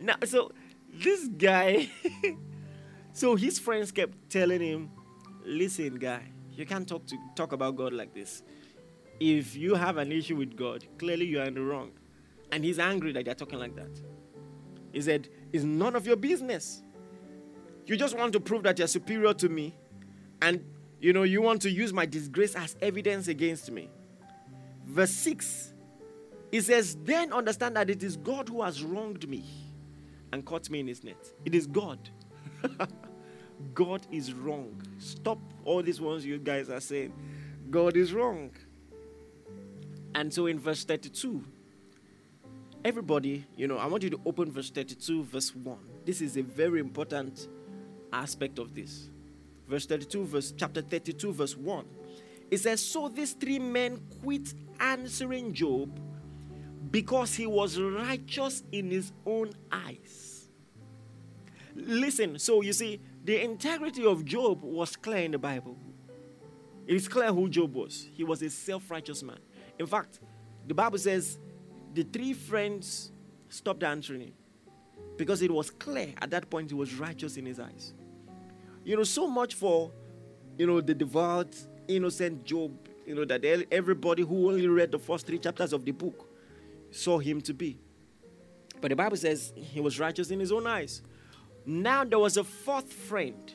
[0.00, 0.52] now so
[0.92, 1.88] this guy,
[3.12, 4.90] so his friends kept telling him,
[5.44, 8.42] Listen, guy, you can't talk to talk about God like this.
[9.20, 11.92] If you have an issue with God, clearly you are in the wrong.
[12.52, 14.00] And he's angry that they're talking like that.
[14.92, 16.82] He said, It's none of your business.
[17.86, 19.74] You just want to prove that you're superior to me.
[20.42, 20.64] And,
[21.00, 23.88] you know, you want to use my disgrace as evidence against me.
[24.84, 25.72] Verse 6,
[26.52, 29.44] it says, Then understand that it is God who has wronged me
[30.32, 31.32] and caught me in his net.
[31.44, 31.98] It is God.
[33.74, 34.82] God is wrong.
[34.98, 37.12] Stop all these ones you guys are saying.
[37.70, 38.50] God is wrong.
[40.14, 41.44] And so in verse 32,
[42.84, 45.78] everybody, you know, I want you to open verse 32, verse 1.
[46.04, 47.48] This is a very important
[48.12, 49.10] aspect of this.
[49.68, 51.84] Verse 32, verse chapter 32, verse 1.
[52.50, 56.00] It says, So these three men quit answering Job
[56.90, 60.48] because he was righteous in his own eyes.
[61.74, 65.76] Listen, so you see, the integrity of Job was clear in the Bible.
[66.86, 68.08] It is clear who Job was.
[68.14, 69.38] He was a self righteous man.
[69.78, 70.20] In fact,
[70.66, 71.38] the Bible says
[71.92, 73.10] the three friends
[73.48, 74.32] stopped answering him
[75.16, 77.94] because it was clear at that point he was righteous in his eyes.
[78.84, 79.92] You know, so much for,
[80.58, 81.54] you know, the devout,
[81.88, 82.72] innocent Job,
[83.06, 86.28] you know, that everybody who only read the first three chapters of the book
[86.90, 87.78] saw him to be.
[88.80, 91.02] But the Bible says he was righteous in his own eyes.
[91.64, 93.52] Now there was a fourth friend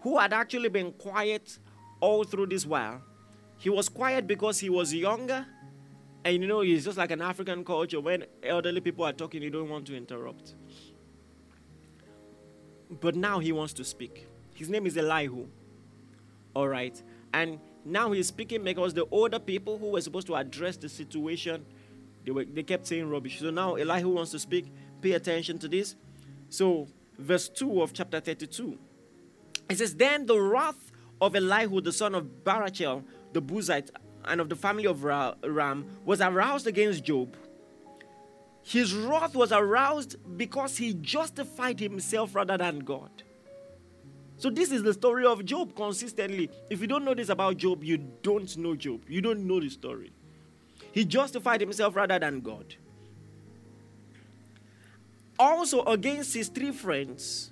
[0.00, 1.58] who had actually been quiet
[2.00, 3.02] all through this while,
[3.58, 5.44] he was quiet because he was younger.
[6.28, 8.00] And you know, it's just like an African culture.
[8.00, 10.56] When elderly people are talking, you don't want to interrupt.
[13.00, 14.26] But now he wants to speak.
[14.54, 15.46] His name is Elihu.
[16.52, 17.02] All right.
[17.32, 21.64] And now he's speaking because the older people who were supposed to address the situation,
[22.26, 23.40] they, were, they kept saying rubbish.
[23.40, 24.70] So now Elihu wants to speak.
[25.00, 25.96] Pay attention to this.
[26.50, 26.88] So,
[27.18, 28.78] verse 2 of chapter 32.
[29.70, 33.88] It says, Then the wrath of Elihu, the son of Barachel, the Buzite,
[34.28, 37.34] and of the family of Ram, was aroused against Job.
[38.62, 43.10] His wrath was aroused because he justified himself rather than God.
[44.36, 46.48] So, this is the story of Job consistently.
[46.70, 49.02] If you don't know this about Job, you don't know Job.
[49.08, 50.12] You don't know the story.
[50.92, 52.76] He justified himself rather than God.
[55.38, 57.50] Also, against his three friends,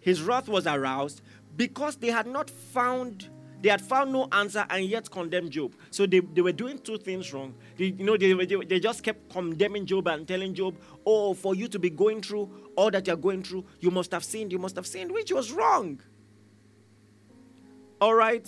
[0.00, 1.22] his wrath was aroused
[1.56, 3.28] because they had not found
[3.62, 5.74] they had found no answer and yet condemned Job.
[5.90, 7.54] So they, they were doing two things wrong.
[7.76, 11.54] They, you know, they, they, they just kept condemning Job and telling Job, oh, for
[11.54, 14.58] you to be going through all that you're going through, you must have sinned, you
[14.58, 16.00] must have sinned, which was wrong.
[18.00, 18.46] All right?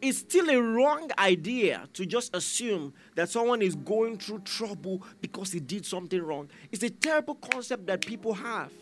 [0.00, 5.50] It's still a wrong idea to just assume that someone is going through trouble because
[5.50, 6.48] he did something wrong.
[6.70, 8.72] It's a terrible concept that people have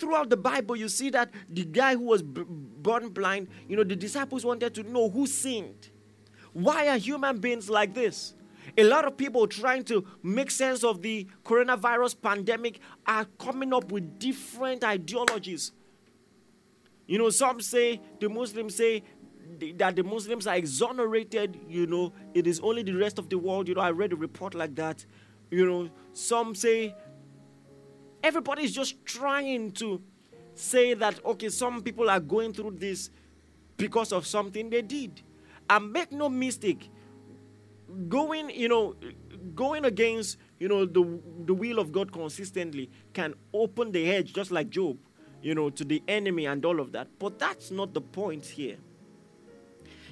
[0.00, 3.84] throughout the Bible, you see that the guy who was b- born blind, you know,
[3.84, 5.90] the disciples wanted to know who sinned.
[6.52, 8.34] Why are human beings like this?
[8.76, 13.90] A lot of people trying to make sense of the coronavirus pandemic are coming up
[13.92, 15.72] with different ideologies.
[17.06, 19.02] You know, some say, the Muslims say
[19.76, 23.68] that the Muslims are exonerated, you know, it is only the rest of the world.
[23.68, 25.04] You know, I read a report like that.
[25.50, 26.94] You know, some say
[28.22, 30.02] Everybody is just trying to
[30.54, 33.10] say that, okay, some people are going through this
[33.76, 35.22] because of something they did.
[35.68, 36.90] And make no mistake,
[38.08, 38.96] going, you know,
[39.54, 44.50] going against, you know, the, the will of God consistently can open the hedge, just
[44.50, 44.98] like Job,
[45.42, 47.08] you know, to the enemy and all of that.
[47.18, 48.76] But that's not the point here.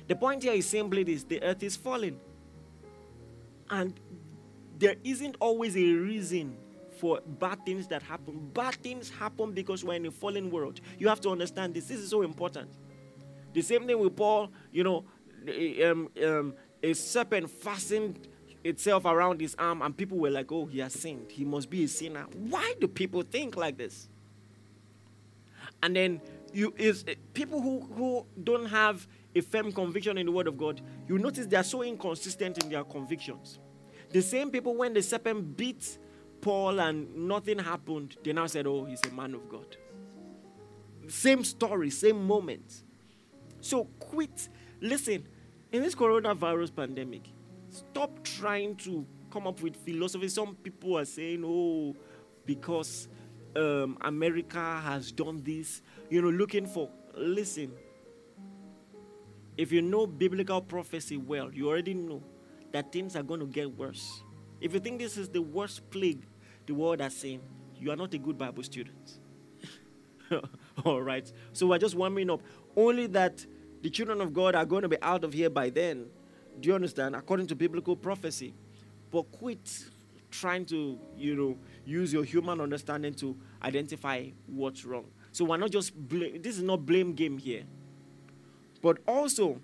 [0.07, 2.19] The point here is simply this the earth is falling.
[3.69, 3.99] And
[4.79, 6.57] there isn't always a reason
[6.99, 8.51] for bad things that happen.
[8.53, 10.81] Bad things happen because we're in a fallen world.
[10.99, 11.87] You have to understand this.
[11.87, 12.71] This is so important.
[13.53, 15.05] The same thing with Paul, you know,
[15.85, 18.29] um, um, a serpent fastened
[18.65, 21.31] itself around his arm, and people were like, oh, he has sinned.
[21.31, 22.27] He must be a sinner.
[22.35, 24.09] Why do people think like this?
[25.83, 26.21] And then
[26.53, 30.81] you is people who, who don't have a firm conviction in the word of God,
[31.09, 33.59] you notice they are so inconsistent in their convictions.
[34.11, 35.99] The same people when the serpent beats
[36.41, 39.77] Paul and nothing happened, they now said, Oh, he's a man of God.
[41.09, 42.85] Same story, same moment.
[43.61, 44.49] So quit.
[44.81, 45.27] Listen,
[45.73, 47.23] in this coronavirus pandemic,
[47.69, 50.29] stop trying to come up with philosophy.
[50.29, 51.97] Some people are saying, Oh,
[52.47, 53.09] because
[53.57, 56.89] um, America has done this, you know, looking for.
[57.15, 57.73] Listen,
[59.57, 62.23] if you know biblical prophecy well, you already know
[62.73, 64.23] that things are going to get worse.
[64.61, 66.27] If you think this is the worst plague
[66.67, 67.41] the world has seen,
[67.79, 69.19] you are not a good Bible student.
[70.85, 71.31] All right.
[71.53, 72.43] So we're just warming up.
[72.77, 73.45] Only that
[73.83, 76.07] the children of God are going to be out of here by then.
[76.61, 77.15] Do you understand?
[77.15, 78.55] According to biblical prophecy.
[79.11, 79.87] But quit
[80.31, 85.07] trying to, you know, use your human understanding to identify what's wrong.
[85.33, 86.43] So we're not just blame.
[86.43, 87.65] This is not blame game here.
[88.83, 89.61] But also,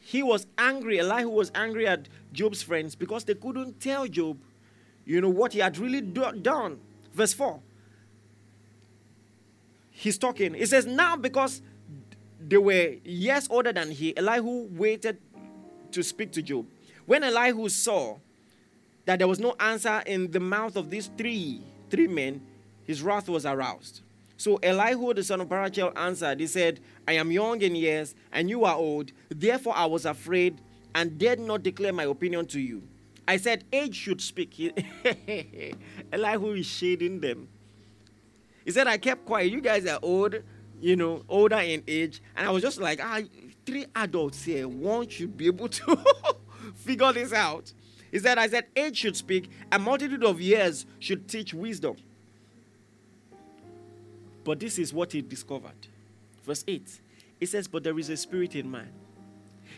[0.00, 0.98] he was angry.
[0.98, 4.38] Elihu was angry at Job's friends because they couldn't tell Job,
[5.04, 6.80] you know, what he had really do- done.
[7.14, 7.60] Verse 4.
[9.90, 10.54] He's talking.
[10.54, 11.60] He says, Now because
[12.40, 15.18] they were years older than he, Elihu waited
[15.92, 16.66] to speak to Job.
[17.04, 18.16] When Elihu saw
[19.04, 21.60] that there was no answer in the mouth of these three,
[21.90, 22.40] three men,
[22.84, 24.00] his wrath was aroused.
[24.40, 26.40] So Elihu, the son of Barachel, answered.
[26.40, 29.12] He said, I am young in years, and you are old.
[29.28, 30.62] Therefore I was afraid
[30.94, 32.82] and dared not declare my opinion to you.
[33.28, 34.58] I said, Age should speak.
[36.12, 37.48] Elihu is shading them.
[38.64, 39.52] He said, I kept quiet.
[39.52, 40.36] You guys are old,
[40.80, 42.22] you know, older in age.
[42.34, 43.20] And I was just like, ah,
[43.66, 44.66] three adults here.
[44.66, 46.02] One should be able to
[46.76, 47.74] figure this out.
[48.10, 51.96] He said, I said, age should speak, a multitude of years should teach wisdom.
[54.44, 55.88] But this is what he discovered.
[56.44, 57.00] Verse 8.
[57.40, 58.90] It says, But there is a spirit in man.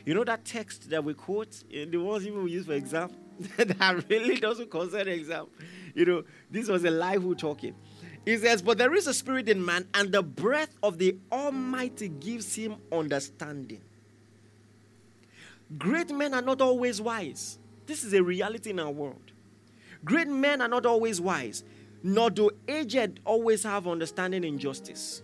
[0.04, 3.10] You know that text that we quote, the ones even we use for exam,
[3.56, 5.46] that really doesn't concern exam.
[5.94, 7.74] You know, this was Elihu talking.
[8.24, 12.08] He says, But there is a spirit in man, and the breath of the Almighty
[12.08, 13.80] gives him understanding.
[15.78, 17.58] Great men are not always wise.
[17.86, 19.32] This is a reality in our world.
[20.04, 21.64] Great men are not always wise,
[22.02, 25.22] nor do aged always have understanding in justice.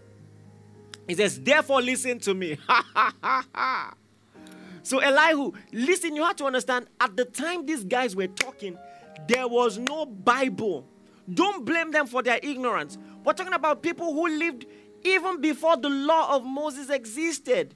[1.06, 2.58] He says, Therefore, listen to me.
[4.82, 8.78] so, Elihu, listen, you have to understand at the time these guys were talking,
[9.26, 10.86] there was no Bible.
[11.32, 12.98] Don't blame them for their ignorance.
[13.24, 14.66] We're talking about people who lived
[15.02, 17.74] even before the law of Moses existed.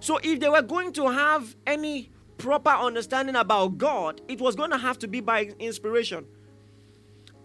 [0.00, 4.70] So, if they were going to have any proper understanding about God, it was going
[4.70, 6.24] to have to be by inspiration.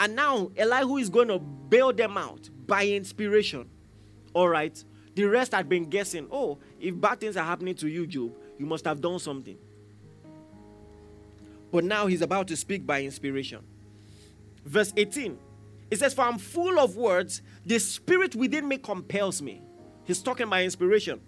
[0.04, 3.70] And now Elihu is going to bail them out by inspiration.
[4.34, 4.84] All right.
[5.16, 6.28] The rest had been guessing.
[6.30, 9.58] Oh, if bad things are happening to you, Job, you must have done something.
[11.72, 13.62] But now he's about to speak by inspiration.
[14.66, 15.40] Verse 18
[15.90, 19.62] it says, For I'm full of words, the spirit within me compels me.
[20.04, 21.22] He's talking by inspiration.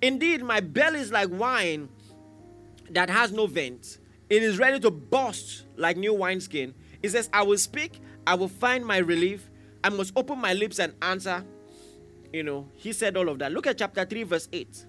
[0.00, 1.88] Indeed, my belly is like wine
[2.90, 3.98] that has no vent.
[4.30, 6.72] It is ready to burst like new wineskin.
[7.02, 9.50] It says, I will speak, I will find my relief.
[9.84, 11.44] I must open my lips and answer.
[12.32, 13.52] You know, he said all of that.
[13.52, 14.86] Look at chapter 3, verse 8.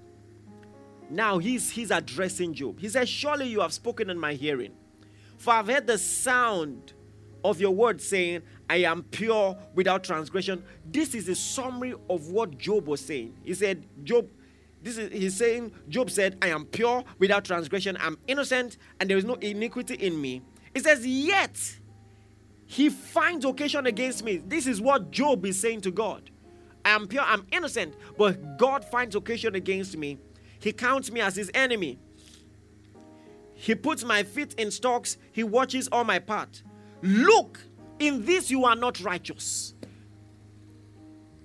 [1.10, 2.80] Now he's he's addressing Job.
[2.80, 4.74] He says, Surely you have spoken in my hearing.
[5.38, 6.94] For I've heard the sound
[7.44, 10.64] of your word saying, I am pure without transgression.
[10.86, 13.38] This is a summary of what Job was saying.
[13.44, 14.28] He said, Job,
[14.82, 19.18] this is he's saying, Job said, I am pure without transgression, I'm innocent, and there
[19.18, 20.42] is no iniquity in me.
[20.74, 21.80] He says, Yet
[22.68, 24.38] he finds occasion against me.
[24.38, 26.30] This is what Job is saying to God.
[26.84, 30.20] I am pure, I'm innocent, but God finds occasion against me.
[30.60, 31.98] He counts me as his enemy.
[33.54, 36.62] He puts my feet in stocks, he watches all my path.
[37.02, 37.60] Look,
[38.00, 39.74] in this you are not righteous.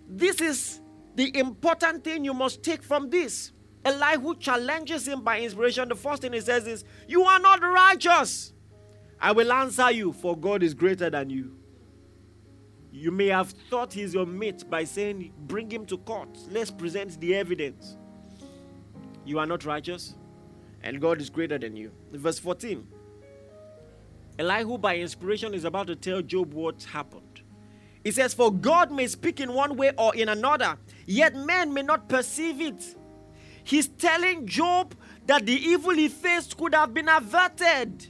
[0.09, 0.81] This is
[1.15, 3.53] the important thing you must take from this.
[3.85, 5.89] Elihu challenges him by inspiration.
[5.89, 8.53] The first thing he says is, You are not righteous.
[9.23, 11.57] I will answer you, for God is greater than you.
[12.91, 16.29] You may have thought he's your mate by saying, Bring him to court.
[16.51, 17.97] Let's present the evidence.
[19.25, 20.15] You are not righteous,
[20.83, 21.93] and God is greater than you.
[22.11, 22.85] Verse 14
[24.41, 27.43] Elihu, by inspiration, is about to tell Job what happened.
[28.03, 31.83] He says, For God may speak in one way or in another, yet men may
[31.83, 32.97] not perceive it.
[33.63, 34.97] He's telling Job
[35.27, 38.09] that the evil he faced could have been averted.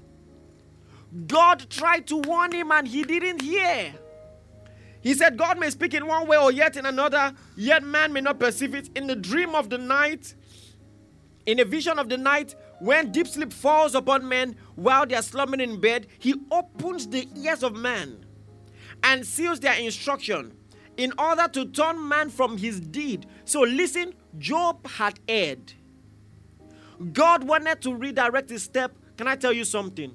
[1.26, 3.94] God tried to warn him and he didn't hear.
[5.00, 8.20] He said, God may speak in one way or yet in another, yet man may
[8.20, 8.88] not perceive it.
[8.94, 10.34] In the dream of the night,
[11.44, 15.22] in a vision of the night, when deep sleep falls upon men while they are
[15.22, 18.24] slumbering in bed, he opens the ears of man
[19.02, 20.56] and seals their instruction
[20.96, 23.26] in order to turn man from his deed.
[23.44, 25.72] So listen, Job had erred.
[27.12, 28.96] God wanted to redirect his step.
[29.16, 30.14] Can I tell you something?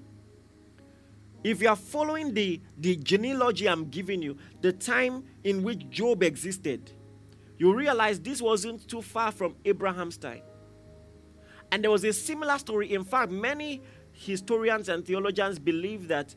[1.48, 6.22] If you are following the, the genealogy I'm giving you, the time in which Job
[6.22, 6.92] existed,
[7.58, 10.42] you realize this wasn't too far from Abraham's time.
[11.72, 12.94] And there was a similar story.
[12.94, 13.82] In fact, many
[14.12, 16.36] historians and theologians believe that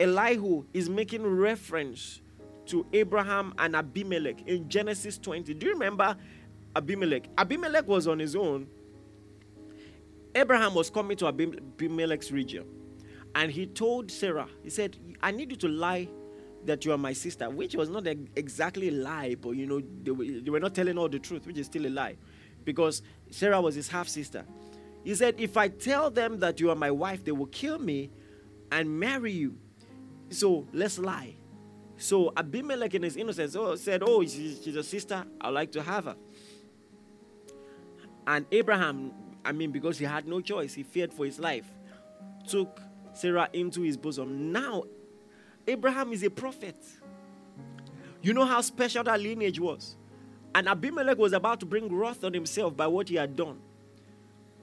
[0.00, 2.20] Elihu is making reference
[2.66, 5.54] to Abraham and Abimelech in Genesis 20.
[5.54, 6.16] Do you remember
[6.74, 7.28] Abimelech?
[7.38, 8.66] Abimelech was on his own.
[10.34, 12.64] Abraham was coming to Abimelech's region
[13.38, 16.08] and he told Sarah, he said, I need you to lie
[16.64, 20.10] that you are my sister, which was not exactly a lie, but you know, they
[20.10, 22.16] were, they were not telling all the truth, which is still a lie
[22.64, 24.44] because Sarah was his half sister.
[25.04, 28.10] He said, If I tell them that you are my wife, they will kill me
[28.72, 29.56] and marry you.
[30.30, 31.36] So let's lie.
[31.96, 35.24] So Abimelech, in his innocence, oh, said, Oh, she's, she's a sister.
[35.40, 36.16] I'd like to have her.
[38.26, 39.12] And Abraham,
[39.44, 41.70] I mean, because he had no choice, he feared for his life,
[42.48, 42.80] took
[43.18, 44.52] Sarah into his bosom.
[44.52, 44.84] Now,
[45.66, 46.76] Abraham is a prophet.
[48.22, 49.96] You know how special that lineage was.
[50.54, 53.60] And Abimelech was about to bring wrath on himself by what he had done.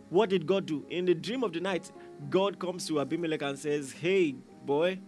[0.10, 0.86] What did God do?
[0.90, 1.92] In the dream of the night,
[2.30, 4.36] God comes to Abimelech and says, Hey,
[4.66, 5.00] boy,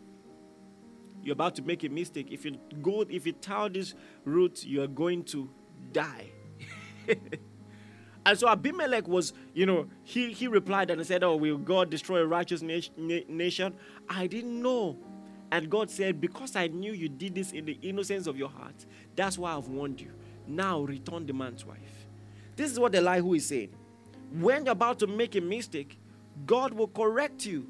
[1.23, 2.27] you're about to make a mistake.
[2.31, 5.49] If you go, if you tell this route, you are going to
[5.91, 6.31] die.
[8.27, 11.89] and so Abimelech was, you know, he, he replied and he said, Oh, will God
[11.89, 13.73] destroy a righteous nation?
[14.09, 14.97] I didn't know.
[15.49, 18.85] And God said, Because I knew you did this in the innocence of your heart,
[19.15, 20.11] that's why I've warned you.
[20.45, 21.77] Now return the man's wife.
[22.57, 23.69] This is what Elihu is saying
[24.33, 25.97] when you're about to make a mistake,
[26.45, 27.65] God will correct you.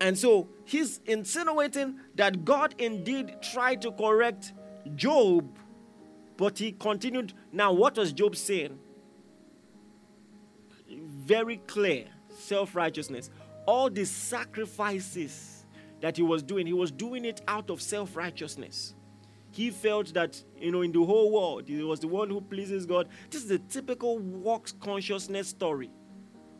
[0.00, 4.52] And so he's insinuating that God indeed tried to correct
[4.96, 5.56] Job,
[6.36, 7.32] but he continued.
[7.52, 8.78] Now, what was Job saying?
[11.24, 12.04] very clear
[12.38, 13.30] self righteousness.
[13.66, 15.64] All the sacrifices
[16.00, 18.94] that he was doing, he was doing it out of self righteousness.
[19.50, 22.86] He felt that, you know, in the whole world, he was the one who pleases
[22.86, 23.08] God.
[23.30, 25.90] This is a typical works consciousness story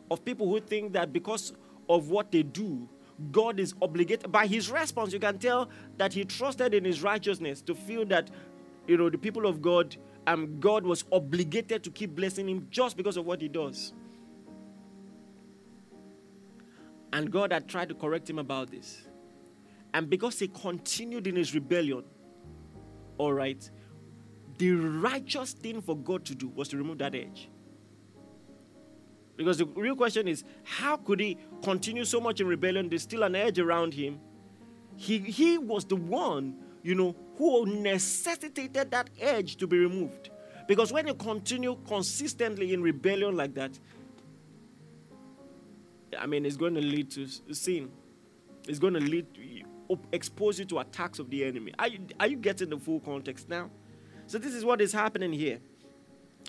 [0.09, 1.53] of people who think that because
[1.89, 2.87] of what they do,
[3.31, 4.31] God is obligated.
[4.31, 8.29] By his response, you can tell that he trusted in his righteousness to feel that,
[8.87, 9.95] you know, the people of God,
[10.27, 13.93] um, God was obligated to keep blessing him just because of what he does.
[17.13, 19.03] And God had tried to correct him about this.
[19.93, 22.03] And because he continued in his rebellion,
[23.17, 23.69] all right,
[24.57, 27.49] the righteous thing for God to do was to remove that edge.
[29.37, 32.89] Because the real question is how could he continue so much in rebellion?
[32.89, 34.19] There's still an edge around him.
[34.95, 40.29] He, he was the one, you know, who necessitated that edge to be removed.
[40.67, 43.77] Because when you continue consistently in rebellion like that,
[46.17, 47.91] I mean, it's going to lead to sin.
[48.67, 51.71] It's going to lead to expose you to attacks of the enemy.
[51.77, 53.69] Are you, are you getting the full context now?
[54.27, 55.59] So, this is what is happening here.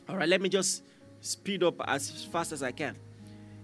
[0.09, 0.83] All right, let me just
[1.21, 2.97] speed up as fast as I can.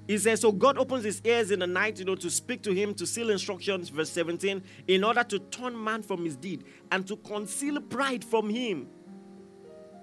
[0.06, 2.72] He says, So God opens his ears in the night, you know, to speak to
[2.72, 7.06] him, to seal instructions, verse 17, in order to turn man from his deed and
[7.06, 8.88] to conceal pride from him.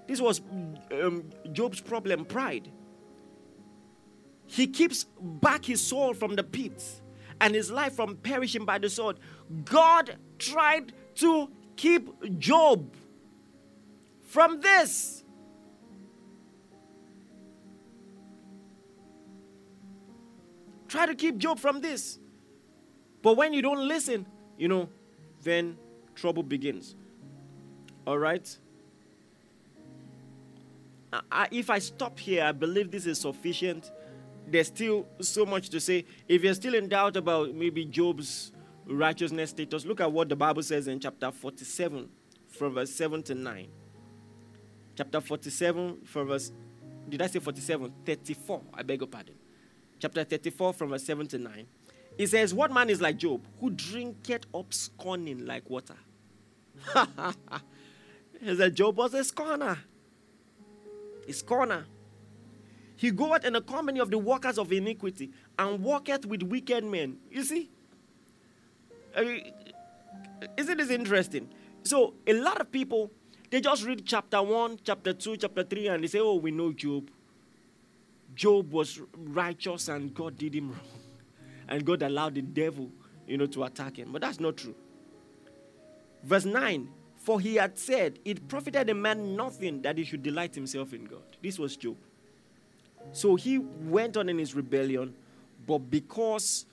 [0.08, 0.42] This was
[0.92, 2.72] um, Job's problem pride.
[4.48, 7.02] He keeps back his soul from the pits
[7.40, 9.20] and his life from perishing by the sword.
[9.66, 12.96] God tried to keep Job
[14.24, 15.19] from this.
[20.90, 22.18] Try to keep Job from this.
[23.22, 24.26] But when you don't listen,
[24.58, 24.90] you know,
[25.44, 25.78] then
[26.16, 26.96] trouble begins.
[28.06, 28.58] All right?
[31.32, 33.92] I, if I stop here, I believe this is sufficient.
[34.48, 36.06] There's still so much to say.
[36.28, 38.52] If you're still in doubt about maybe Job's
[38.88, 42.10] righteousness status, look at what the Bible says in chapter 47,
[42.48, 43.68] from verse 7 to 9.
[44.96, 46.52] Chapter 47, from verse,
[47.08, 47.94] did I say 47?
[48.06, 49.36] 34, I beg your pardon
[50.00, 51.68] chapter 34, from verse 7 to 9.
[52.18, 55.96] It says, What man is like Job, who drinketh up scorning like water?
[58.42, 59.78] he said, Job was a scorner.
[61.28, 61.86] A scorner.
[62.96, 67.18] He goeth in the company of the workers of iniquity and walketh with wicked men.
[67.32, 67.70] You see?
[69.16, 69.24] Uh,
[70.58, 71.50] isn't this interesting?
[71.84, 73.12] So, a lot of people,
[73.50, 76.74] they just read chapter 1, chapter 2, chapter 3, and they say, Oh, we know
[76.74, 77.10] Job.
[78.40, 80.80] Job was righteous and God did him wrong.
[81.68, 82.90] And God allowed the devil,
[83.28, 84.14] you know, to attack him.
[84.14, 84.76] But that's not true.
[86.24, 86.88] Verse 9
[87.18, 91.04] For he had said, It profited a man nothing that he should delight himself in
[91.04, 91.36] God.
[91.44, 91.98] This was Job.
[93.12, 95.14] So he went on in his rebellion,
[95.68, 96.66] but because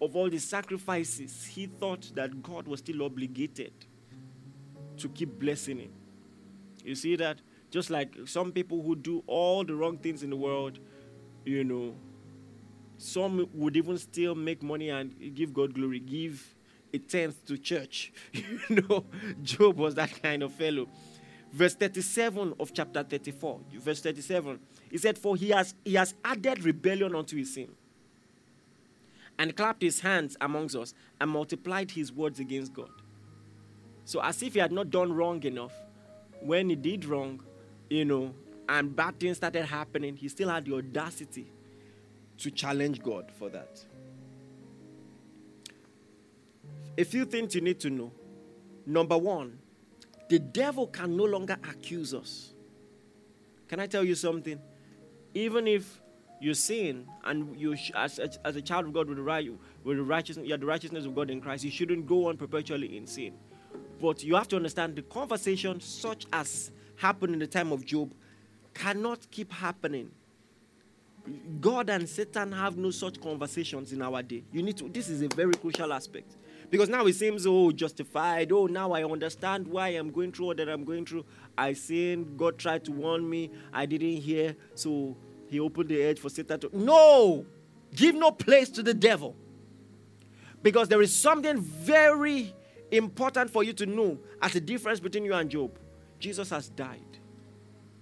[0.00, 3.72] of all the sacrifices, he thought that God was still obligated
[4.98, 5.90] to keep blessing him.
[6.84, 7.38] You see that?
[7.72, 10.78] Just like some people who do all the wrong things in the world,
[11.44, 11.94] you know,
[12.98, 16.54] some would even still make money and give God glory, give
[16.92, 18.12] a tenth to church.
[18.32, 19.04] you know,
[19.42, 20.86] Job was that kind of fellow.
[21.52, 24.60] Verse 37 of chapter 34, verse 37,
[24.90, 27.68] he said, For he has, he has added rebellion unto his sin,
[29.38, 32.90] and clapped his hands amongst us, and multiplied his words against God.
[34.04, 35.72] So, as if he had not done wrong enough,
[36.40, 37.42] when he did wrong,
[37.88, 38.32] you know,
[38.70, 41.50] and bad things started happening, he still had the audacity
[42.38, 43.84] to challenge God for that.
[46.96, 48.12] A few things you need to know.
[48.86, 49.58] Number one,
[50.28, 52.54] the devil can no longer accuse us.
[53.66, 54.60] Can I tell you something?
[55.34, 56.00] Even if
[56.40, 59.50] you sin and you, as, as, a child of God with the, right,
[59.82, 62.36] with the righteousness, you have the righteousness of God in Christ, you shouldn't go on
[62.36, 63.34] perpetually in sin.
[64.00, 68.12] But you have to understand the conversation, such as happened in the time of Job,
[68.74, 70.10] cannot keep happening.
[71.60, 74.42] God and Satan have no such conversations in our day.
[74.52, 76.36] You need to, this is a very crucial aspect.
[76.70, 78.52] Because now it seems, oh, justified.
[78.52, 81.24] Oh, now I understand why I'm going through what that I'm going through.
[81.58, 82.38] I sinned.
[82.38, 83.50] God tried to warn me.
[83.72, 84.56] I didn't hear.
[84.74, 85.16] So
[85.48, 86.70] he opened the edge for Satan to.
[86.72, 87.44] No!
[87.94, 89.34] Give no place to the devil.
[90.62, 92.54] Because there is something very
[92.92, 95.76] important for you to know as a difference between you and Job.
[96.20, 97.19] Jesus has died.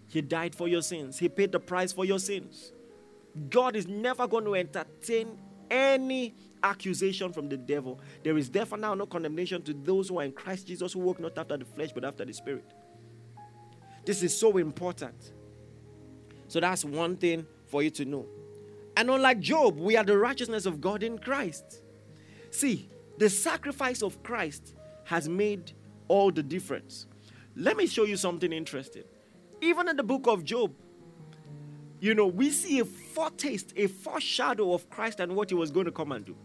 [0.08, 2.72] He died for your sins, He paid the price for your sins.
[3.50, 5.38] God is never going to entertain
[5.70, 8.00] any accusation from the devil.
[8.24, 11.20] There is therefore now no condemnation to those who are in Christ Jesus who walk
[11.20, 12.72] not after the flesh but after the Spirit.
[14.04, 15.32] This is so important.
[16.48, 18.26] So that's one thing for you to know.
[18.96, 21.82] And unlike Job, we are the righteousness of God in Christ.
[22.50, 22.88] See,
[23.18, 25.72] the sacrifice of Christ has made
[26.08, 27.06] all the difference.
[27.54, 29.04] Let me show you something interesting.
[29.60, 30.72] Even in the book of Job,
[32.00, 35.86] you know, we see a foretaste, a foreshadow of Christ and what he was going
[35.86, 36.36] to come and do.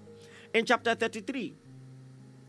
[0.54, 1.54] In chapter 33,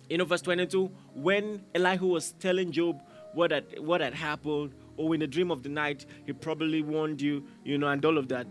[0.08, 3.02] you know, verse 22, when Elihu was telling Job
[3.34, 7.20] what had, what had happened, or in a dream of the night, he probably warned
[7.20, 8.46] you, you know, and all of that.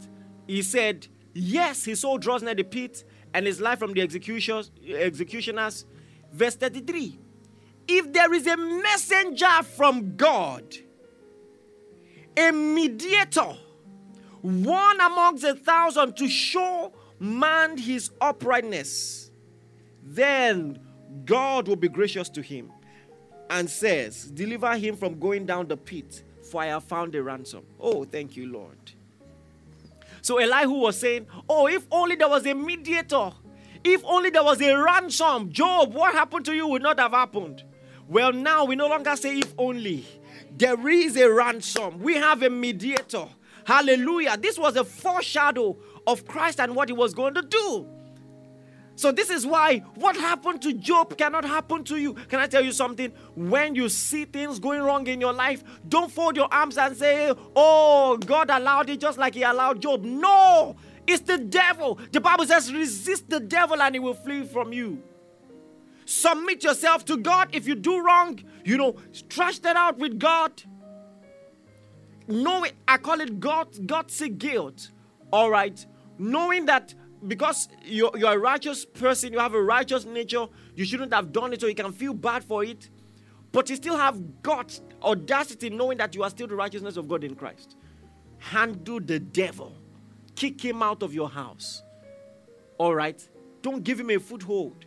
[0.47, 3.03] He said, Yes, his soul draws near the pit,
[3.33, 5.85] and his life from the executioners.
[6.31, 7.19] Verse 33
[7.87, 10.75] If there is a messenger from God,
[12.37, 13.55] a mediator,
[14.41, 19.31] one amongst a thousand to show man his uprightness,
[20.03, 20.79] then
[21.25, 22.71] God will be gracious to him
[23.49, 27.63] and says, Deliver him from going down the pit, for I have found a ransom.
[27.79, 28.77] Oh, thank you, Lord.
[30.21, 33.31] So Elihu was saying, Oh, if only there was a mediator,
[33.83, 37.63] if only there was a ransom, Job, what happened to you would not have happened.
[38.07, 40.05] Well, now we no longer say if only.
[40.55, 41.99] There is a ransom.
[41.99, 43.27] We have a mediator.
[43.65, 44.37] Hallelujah.
[44.37, 47.87] This was a foreshadow of Christ and what he was going to do.
[48.95, 52.13] So, this is why what happened to Job cannot happen to you.
[52.13, 53.11] Can I tell you something?
[53.35, 57.33] When you see things going wrong in your life, don't fold your arms and say,
[57.55, 60.03] Oh, God allowed it just like He allowed Job.
[60.03, 60.75] No,
[61.07, 61.97] it's the devil.
[62.11, 65.01] The Bible says, Resist the devil and he will flee from you.
[66.13, 67.49] Submit yourself to God.
[67.53, 68.95] If you do wrong, you know,
[69.29, 70.51] trash that out with God.
[72.27, 74.91] Know it, I call it God, God's guilt.
[75.31, 75.83] All right.
[76.19, 76.93] Knowing that
[77.27, 80.45] because you're, you're a righteous person, you have a righteous nature,
[80.75, 82.89] you shouldn't have done it, so you can feel bad for it.
[83.51, 87.23] But you still have God's audacity knowing that you are still the righteousness of God
[87.23, 87.75] in Christ.
[88.37, 89.75] Handle the devil,
[90.35, 91.81] kick him out of your house.
[92.77, 93.27] All right?
[93.63, 94.85] Don't give him a foothold.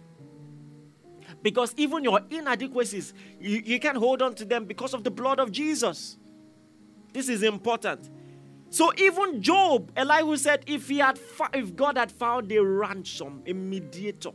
[1.46, 5.38] Because even your inadequacies, you, you can hold on to them because of the blood
[5.38, 6.16] of Jesus.
[7.12, 8.10] This is important.
[8.68, 11.20] So even Job, Elihu said, if he had,
[11.54, 14.32] if God had found a ransom, a mediator,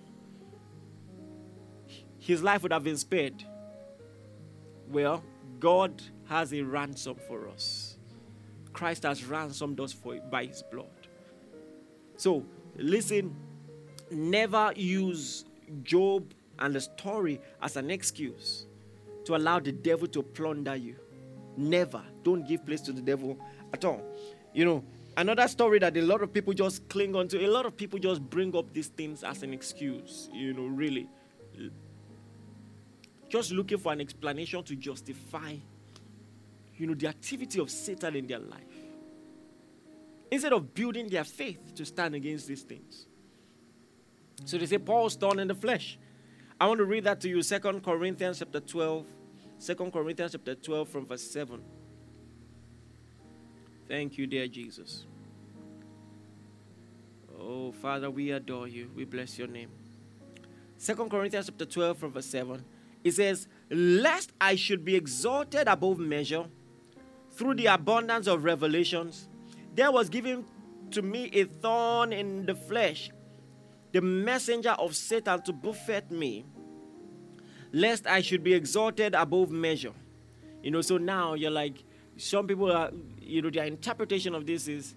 [2.17, 3.43] his life would have been spared.
[4.87, 5.21] Well,
[5.59, 7.97] God has a ransom for us.
[8.71, 11.09] Christ has ransomed us for, by his blood.
[12.15, 12.45] So,
[12.77, 13.35] listen,
[14.09, 15.43] never use
[15.83, 18.67] Job and the story as an excuse
[19.25, 20.95] to allow the devil to plunder you.
[21.57, 22.01] Never.
[22.23, 23.37] Don't give place to the devil
[23.73, 24.01] at all.
[24.53, 24.83] You know,
[25.17, 27.99] another story that a lot of people just cling on to, a lot of people
[27.99, 31.09] just bring up these things as an excuse, you know, really.
[33.27, 35.55] Just looking for an explanation to justify,
[36.77, 38.61] you know, the activity of Satan in their life.
[40.29, 43.07] Instead of building their faith to stand against these things.
[44.45, 45.97] So they say Paul's thorn in the flesh.
[46.61, 49.07] I want to read that to you, Second Corinthians chapter 12.
[49.65, 51.59] 2 Corinthians chapter 12 from verse 7.
[53.87, 55.07] Thank you, dear Jesus.
[57.35, 58.91] Oh, Father, we adore you.
[58.95, 59.71] We bless your name.
[60.77, 62.63] Second Corinthians chapter 12 from verse 7.
[63.03, 66.45] It says, Lest I should be exalted above measure
[67.31, 69.29] through the abundance of revelations,
[69.73, 70.45] there was given
[70.91, 73.09] to me a thorn in the flesh,
[73.91, 76.45] the messenger of Satan to buffet me,
[77.71, 79.93] lest I should be exalted above measure.
[80.63, 81.83] You know, so now you're like,
[82.17, 84.95] some people are, you know, their interpretation of this is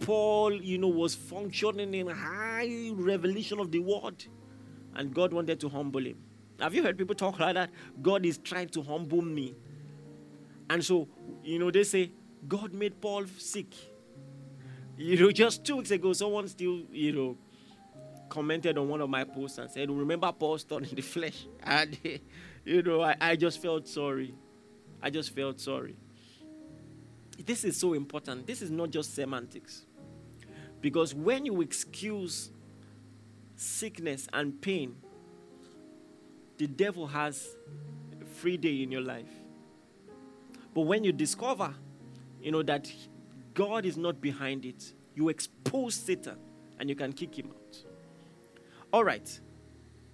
[0.00, 4.24] Paul, you know, was functioning in high revelation of the word,
[4.94, 6.18] and God wanted to humble him.
[6.60, 7.70] Have you heard people talk like that?
[8.00, 9.54] God is trying to humble me.
[10.70, 11.08] And so,
[11.42, 12.12] you know, they say,
[12.48, 13.74] God made Paul sick.
[14.96, 17.36] You know, just two weeks ago, someone still, you know,
[18.32, 21.46] commented on one of my posts and said, Remember Paul's thorn in the flesh?
[21.62, 21.98] And,
[22.64, 24.34] you know, I, I just felt sorry.
[25.02, 25.96] I just felt sorry.
[27.44, 28.46] This is so important.
[28.46, 29.84] This is not just semantics.
[30.80, 32.50] Because when you excuse
[33.54, 34.96] sickness and pain,
[36.56, 37.54] the devil has
[38.18, 39.30] a free day in your life.
[40.72, 41.74] But when you discover,
[42.40, 42.90] you know, that
[43.52, 46.38] God is not behind it, you expose Satan
[46.78, 47.61] and you can kick him out.
[48.92, 49.40] All right.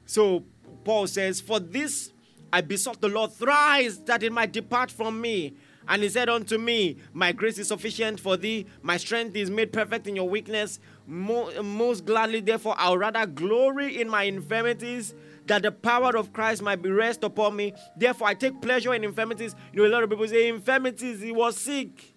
[0.06, 0.44] So
[0.84, 2.12] Paul says, For this
[2.52, 5.54] I besought the Lord thrice that it might depart from me.
[5.86, 9.72] And he said unto me, My grace is sufficient for thee, my strength is made
[9.72, 10.80] perfect in your weakness.
[11.06, 15.14] Most gladly, therefore, I'll rather glory in my infirmities,
[15.46, 17.72] that the power of Christ might be rest upon me.
[17.96, 19.54] Therefore, I take pleasure in infirmities.
[19.72, 22.14] You know, a lot of people say, Infirmities, he was sick.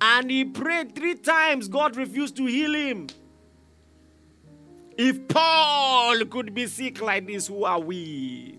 [0.00, 3.08] And he prayed three times, God refused to heal him.
[4.98, 8.58] If Paul could be sick like this, who are we?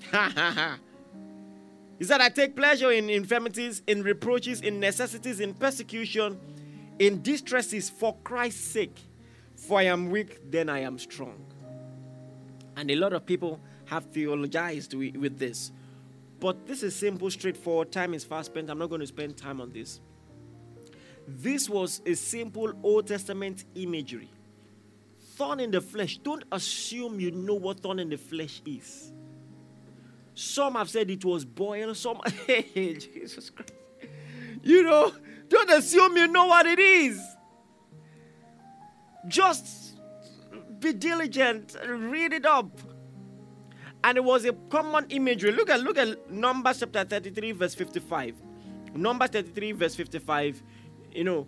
[1.98, 6.38] he said, I take pleasure in infirmities, in reproaches, in necessities, in persecution,
[6.98, 8.98] in distresses for Christ's sake.
[9.56, 11.42] For I am weak, then I am strong.
[12.76, 15.72] And a lot of people have theologized with this.
[16.38, 17.92] But this is simple, straightforward.
[17.92, 18.68] Time is fast spent.
[18.68, 20.00] I'm not going to spend time on this.
[21.36, 24.30] This was a simple Old Testament imagery.
[25.36, 26.18] Thorn in the flesh.
[26.18, 29.12] Don't assume you know what thorn in the flesh is.
[30.34, 31.94] Some have said it was boil.
[31.94, 33.72] Some, hey, Jesus Christ.
[34.62, 35.12] You know,
[35.48, 37.20] don't assume you know what it is.
[39.28, 39.98] Just
[40.78, 42.70] be diligent, read it up.
[44.02, 45.52] And it was a common imagery.
[45.52, 48.34] Look at look at Numbers chapter 33, verse 55.
[48.94, 50.62] Numbers 33, verse 55.
[51.12, 51.46] You know,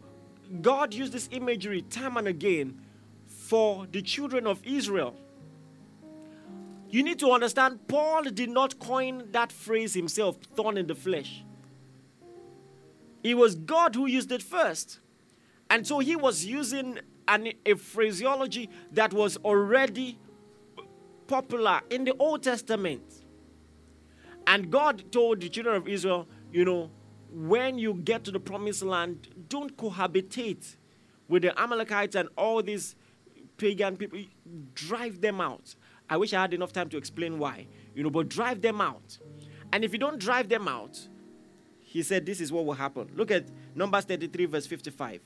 [0.60, 2.80] God used this imagery time and again
[3.26, 5.14] for the children of Israel.
[6.90, 11.42] You need to understand, Paul did not coin that phrase himself, thorn in the flesh.
[13.22, 14.98] It was God who used it first.
[15.70, 16.98] And so he was using
[17.28, 20.18] an, a phraseology that was already
[21.26, 23.02] popular in the Old Testament.
[24.46, 26.90] And God told the children of Israel, you know,
[27.32, 30.76] when you get to the promised land, don't cohabitate
[31.28, 32.94] with the Amalekites and all these
[33.56, 34.20] pagan people.
[34.74, 35.74] Drive them out.
[36.10, 39.18] I wish I had enough time to explain why, you know, but drive them out.
[39.72, 41.08] And if you don't drive them out,
[41.80, 43.10] he said, This is what will happen.
[43.14, 45.20] Look at Numbers 33, verse 55.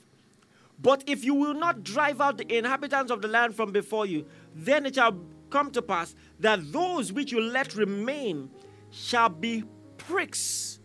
[0.79, 4.25] But if you will not drive out the inhabitants of the land from before you,
[4.55, 8.49] then it shall come to pass that those which you let remain
[8.91, 9.63] shall be
[9.97, 10.79] pricks,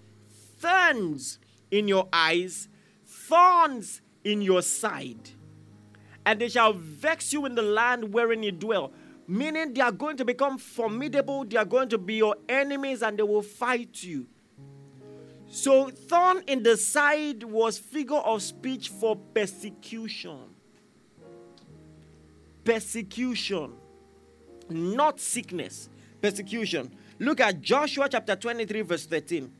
[0.63, 1.39] thorns
[1.71, 2.69] in your eyes,
[3.05, 5.31] thorns in your side.
[6.25, 8.93] And they shall vex you in the land wherein you dwell.
[9.27, 13.19] Meaning they are going to become formidable, they are going to be your enemies, and
[13.19, 14.27] they will fight you.
[15.51, 20.39] So, thorn in the side was figure of speech for persecution.
[22.65, 23.73] Persecution,
[24.69, 25.89] not sickness.
[26.21, 26.91] Persecution.
[27.19, 29.53] Look at Joshua chapter 23, verse 13.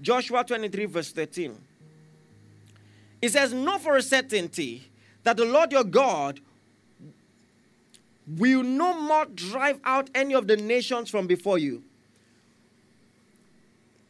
[0.00, 1.54] Joshua 23, verse 13.
[3.22, 4.90] It says, Know for a certainty
[5.22, 6.40] that the Lord your God
[8.26, 11.82] will no more drive out any of the nations from before you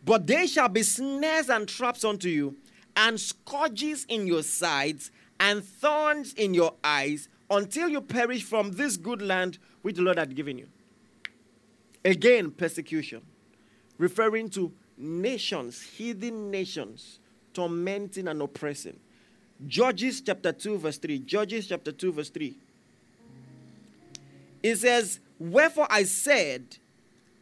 [0.06, 2.56] but they shall be snares and traps unto you,
[2.96, 8.96] and scourges in your sides, and thorns in your eyes, until you perish from this
[8.96, 10.68] good land which the Lord had given you.
[12.04, 13.20] Again, persecution,
[13.98, 17.18] referring to nations, heathen nations,
[17.52, 18.98] tormenting and oppressing.
[19.66, 21.18] Judges chapter 2, verse 3.
[21.20, 22.56] Judges chapter 2, verse 3.
[24.62, 26.78] It says, Wherefore I said,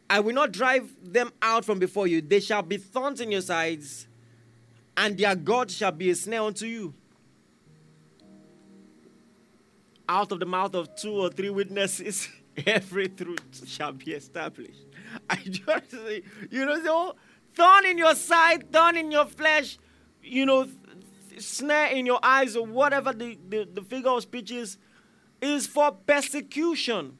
[0.09, 2.21] I will not drive them out from before you.
[2.21, 4.07] They shall be thorns in your sides,
[4.95, 6.93] and their God shall be a snare unto you.
[10.07, 12.29] Out of the mouth of two or three witnesses,
[12.67, 14.85] every truth shall be established.
[15.29, 17.15] I just say, you know, so
[17.55, 19.77] thorn in your side, thorn in your flesh,
[20.21, 20.67] you know,
[21.37, 24.77] snare in your eyes, or whatever the, the, the figure of speech is,
[25.41, 27.17] is for persecution.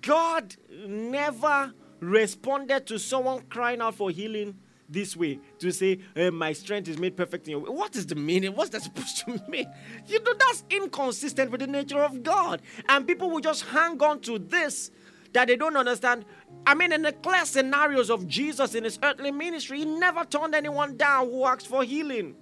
[0.00, 4.56] God never responded to someone crying out for healing
[4.88, 7.70] this way to say, hey, My strength is made perfect in your way.
[7.70, 8.54] What is the meaning?
[8.54, 9.66] What's that supposed to mean?
[10.06, 12.62] You know, that's inconsistent with the nature of God.
[12.88, 14.90] And people will just hang on to this
[15.32, 16.24] that they don't understand.
[16.66, 20.54] I mean, in the clear scenarios of Jesus in his earthly ministry, he never turned
[20.54, 22.34] anyone down who asked for healing.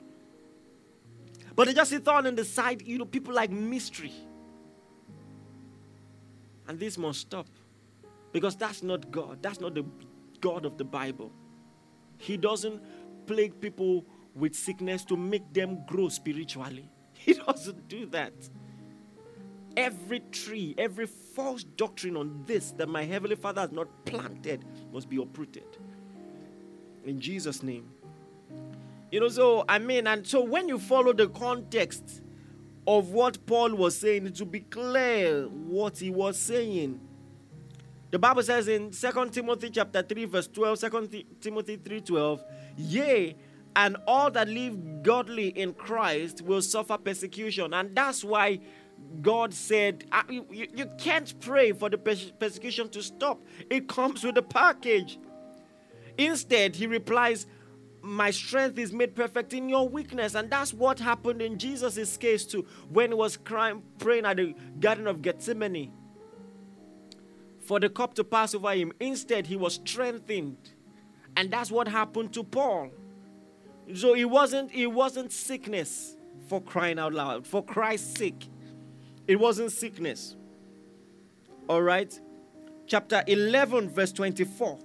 [1.56, 4.12] But they just sit on in the side, you know, people like mystery.
[6.66, 7.46] And this must stop.
[8.32, 9.38] Because that's not God.
[9.42, 9.84] That's not the
[10.40, 11.30] God of the Bible.
[12.18, 12.82] He doesn't
[13.26, 14.04] plague people
[14.34, 16.88] with sickness to make them grow spiritually.
[17.14, 18.32] He doesn't do that.
[19.76, 25.08] Every tree, every false doctrine on this that my Heavenly Father has not planted must
[25.08, 25.66] be uprooted.
[27.04, 27.90] In Jesus' name.
[29.10, 32.22] You know, so I mean, and so when you follow the context,
[32.86, 37.00] of what Paul was saying to be clear what he was saying.
[38.10, 42.44] The Bible says in 2 Timothy chapter 3 verse 12, 2 Timothy 3:12,
[42.76, 43.36] "Yea,
[43.74, 48.60] and all that live godly in Christ will suffer persecution." And that's why
[49.22, 53.40] God said, ah, you, you can't pray for the persecution to stop.
[53.70, 55.18] It comes with a package.
[56.18, 57.46] Instead, he replies,
[58.02, 60.34] my strength is made perfect in your weakness.
[60.34, 64.54] And that's what happened in Jesus' case too, when he was crying, praying at the
[64.78, 65.92] Garden of Gethsemane
[67.60, 68.92] for the cup to pass over him.
[69.00, 70.58] Instead, he was strengthened.
[71.36, 72.90] And that's what happened to Paul.
[73.94, 76.16] So it wasn't it wasn't sickness
[76.48, 78.48] for crying out loud, for Christ's sake.
[79.26, 80.36] It wasn't sickness.
[81.68, 82.18] All right.
[82.86, 84.78] Chapter 11 verse 24.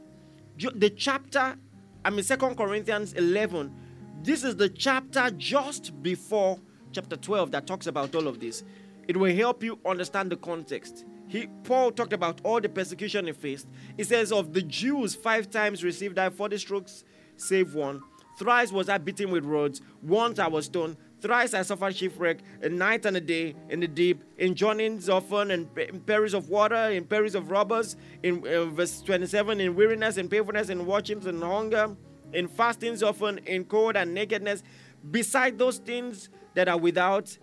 [0.75, 1.57] The chapter
[2.03, 3.73] I mean Second Corinthians 11
[4.21, 6.59] this is the chapter just before
[6.91, 8.63] chapter 12 that talks about all of this.
[9.07, 11.05] It will help you understand the context.
[11.27, 13.67] He, Paul talked about all the persecution he faced.
[13.95, 17.05] He says, Of the Jews, five times received I 40 strokes,
[17.37, 18.01] save one.
[18.37, 19.81] Thrice was I beaten with rods.
[20.01, 20.97] Once I was stoned.
[21.21, 25.51] Thrice I suffered shipwreck, a night and a day in the deep, in journeyings often,
[25.51, 25.65] in
[26.05, 30.69] perils of water, in perils of robbers, in uh, verse 27, in weariness and painfulness,
[30.69, 31.95] in watchings and hunger,
[32.33, 34.63] in fastings often, in cold and nakedness.
[35.11, 37.37] Beside those things that are without,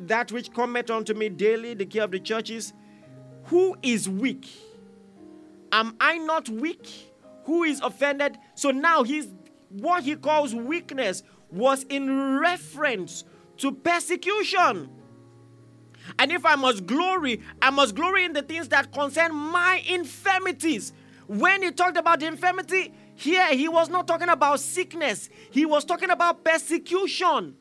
[0.00, 2.72] that which cometh unto me daily, the care of the churches,
[3.44, 4.48] who is weak?
[5.70, 7.12] Am I not weak?
[7.44, 8.38] Who is offended?
[8.54, 9.28] So now he's
[9.70, 13.24] what he calls weakness was in reference
[13.58, 14.90] to persecution.
[16.18, 20.92] And if I must glory, I must glory in the things that concern my infirmities.
[21.26, 26.10] When he talked about infirmity, here he was not talking about sickness, he was talking
[26.10, 27.56] about persecution.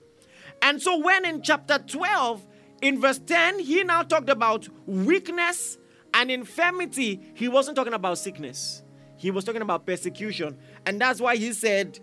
[0.61, 2.45] And so, when in chapter 12,
[2.81, 5.77] in verse 10, he now talked about weakness
[6.13, 7.19] and infirmity.
[7.35, 8.83] He wasn't talking about sickness,
[9.17, 10.57] he was talking about persecution.
[10.85, 11.99] And that's why he said,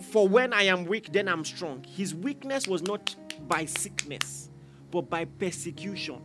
[0.00, 1.84] For when I am weak, then I'm strong.
[1.84, 3.14] His weakness was not
[3.48, 4.50] by sickness,
[4.90, 6.20] but by persecution.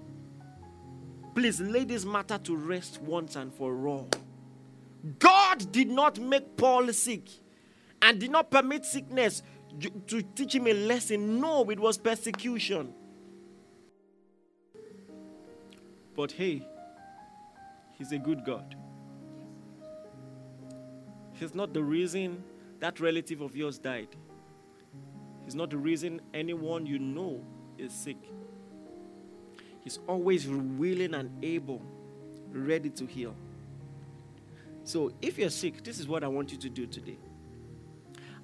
[1.33, 4.09] Please lay this matter to rest once and for all.
[5.19, 7.29] God did not make Paul sick
[8.01, 9.41] and did not permit sickness
[10.07, 11.39] to teach him a lesson.
[11.39, 12.93] No, it was persecution.
[16.13, 16.67] But hey,
[18.01, 18.73] He's a good God.
[21.33, 22.43] He's not the reason
[22.81, 24.09] that relative of yours died.
[25.45, 27.41] He's not the reason anyone you know
[27.77, 28.17] is sick.
[29.81, 31.81] He's always willing and able,
[32.51, 33.35] ready to heal.
[34.83, 37.17] So if you're sick, this is what I want you to do today.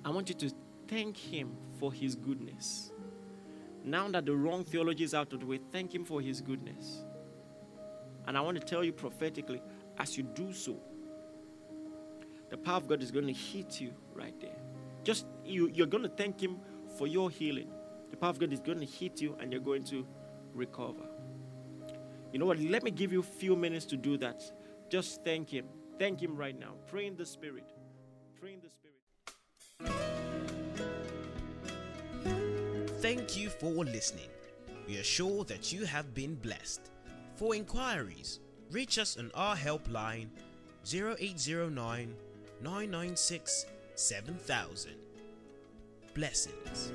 [0.06, 0.52] I want you to
[0.88, 2.92] thank Him for His goodness.
[3.84, 7.04] Now that the wrong theology is out of the way, thank Him for His goodness.
[8.28, 9.62] And I want to tell you prophetically,
[9.98, 10.78] as you do so,
[12.50, 14.58] the power of God is going to hit you right there.
[15.04, 16.58] Just you, you're going to thank Him
[16.98, 17.70] for your healing.
[18.10, 20.06] The power of God is going to hit you and you're going to
[20.54, 21.04] recover.
[22.32, 22.60] You know what?
[22.60, 24.43] Let me give you a few minutes to do that.
[24.89, 25.66] Just thank Him.
[26.00, 26.74] Thank Him right now.
[26.88, 27.72] Pray in the Spirit.
[28.39, 28.95] Pray in the Spirit.
[33.00, 34.30] Thank you for listening.
[34.88, 36.91] We are sure that you have been blessed.
[37.36, 38.39] For inquiries,
[38.72, 40.30] reach us on our helpline
[40.86, 42.16] 0809
[42.62, 44.91] 996 7000.
[46.14, 46.91] Blessings.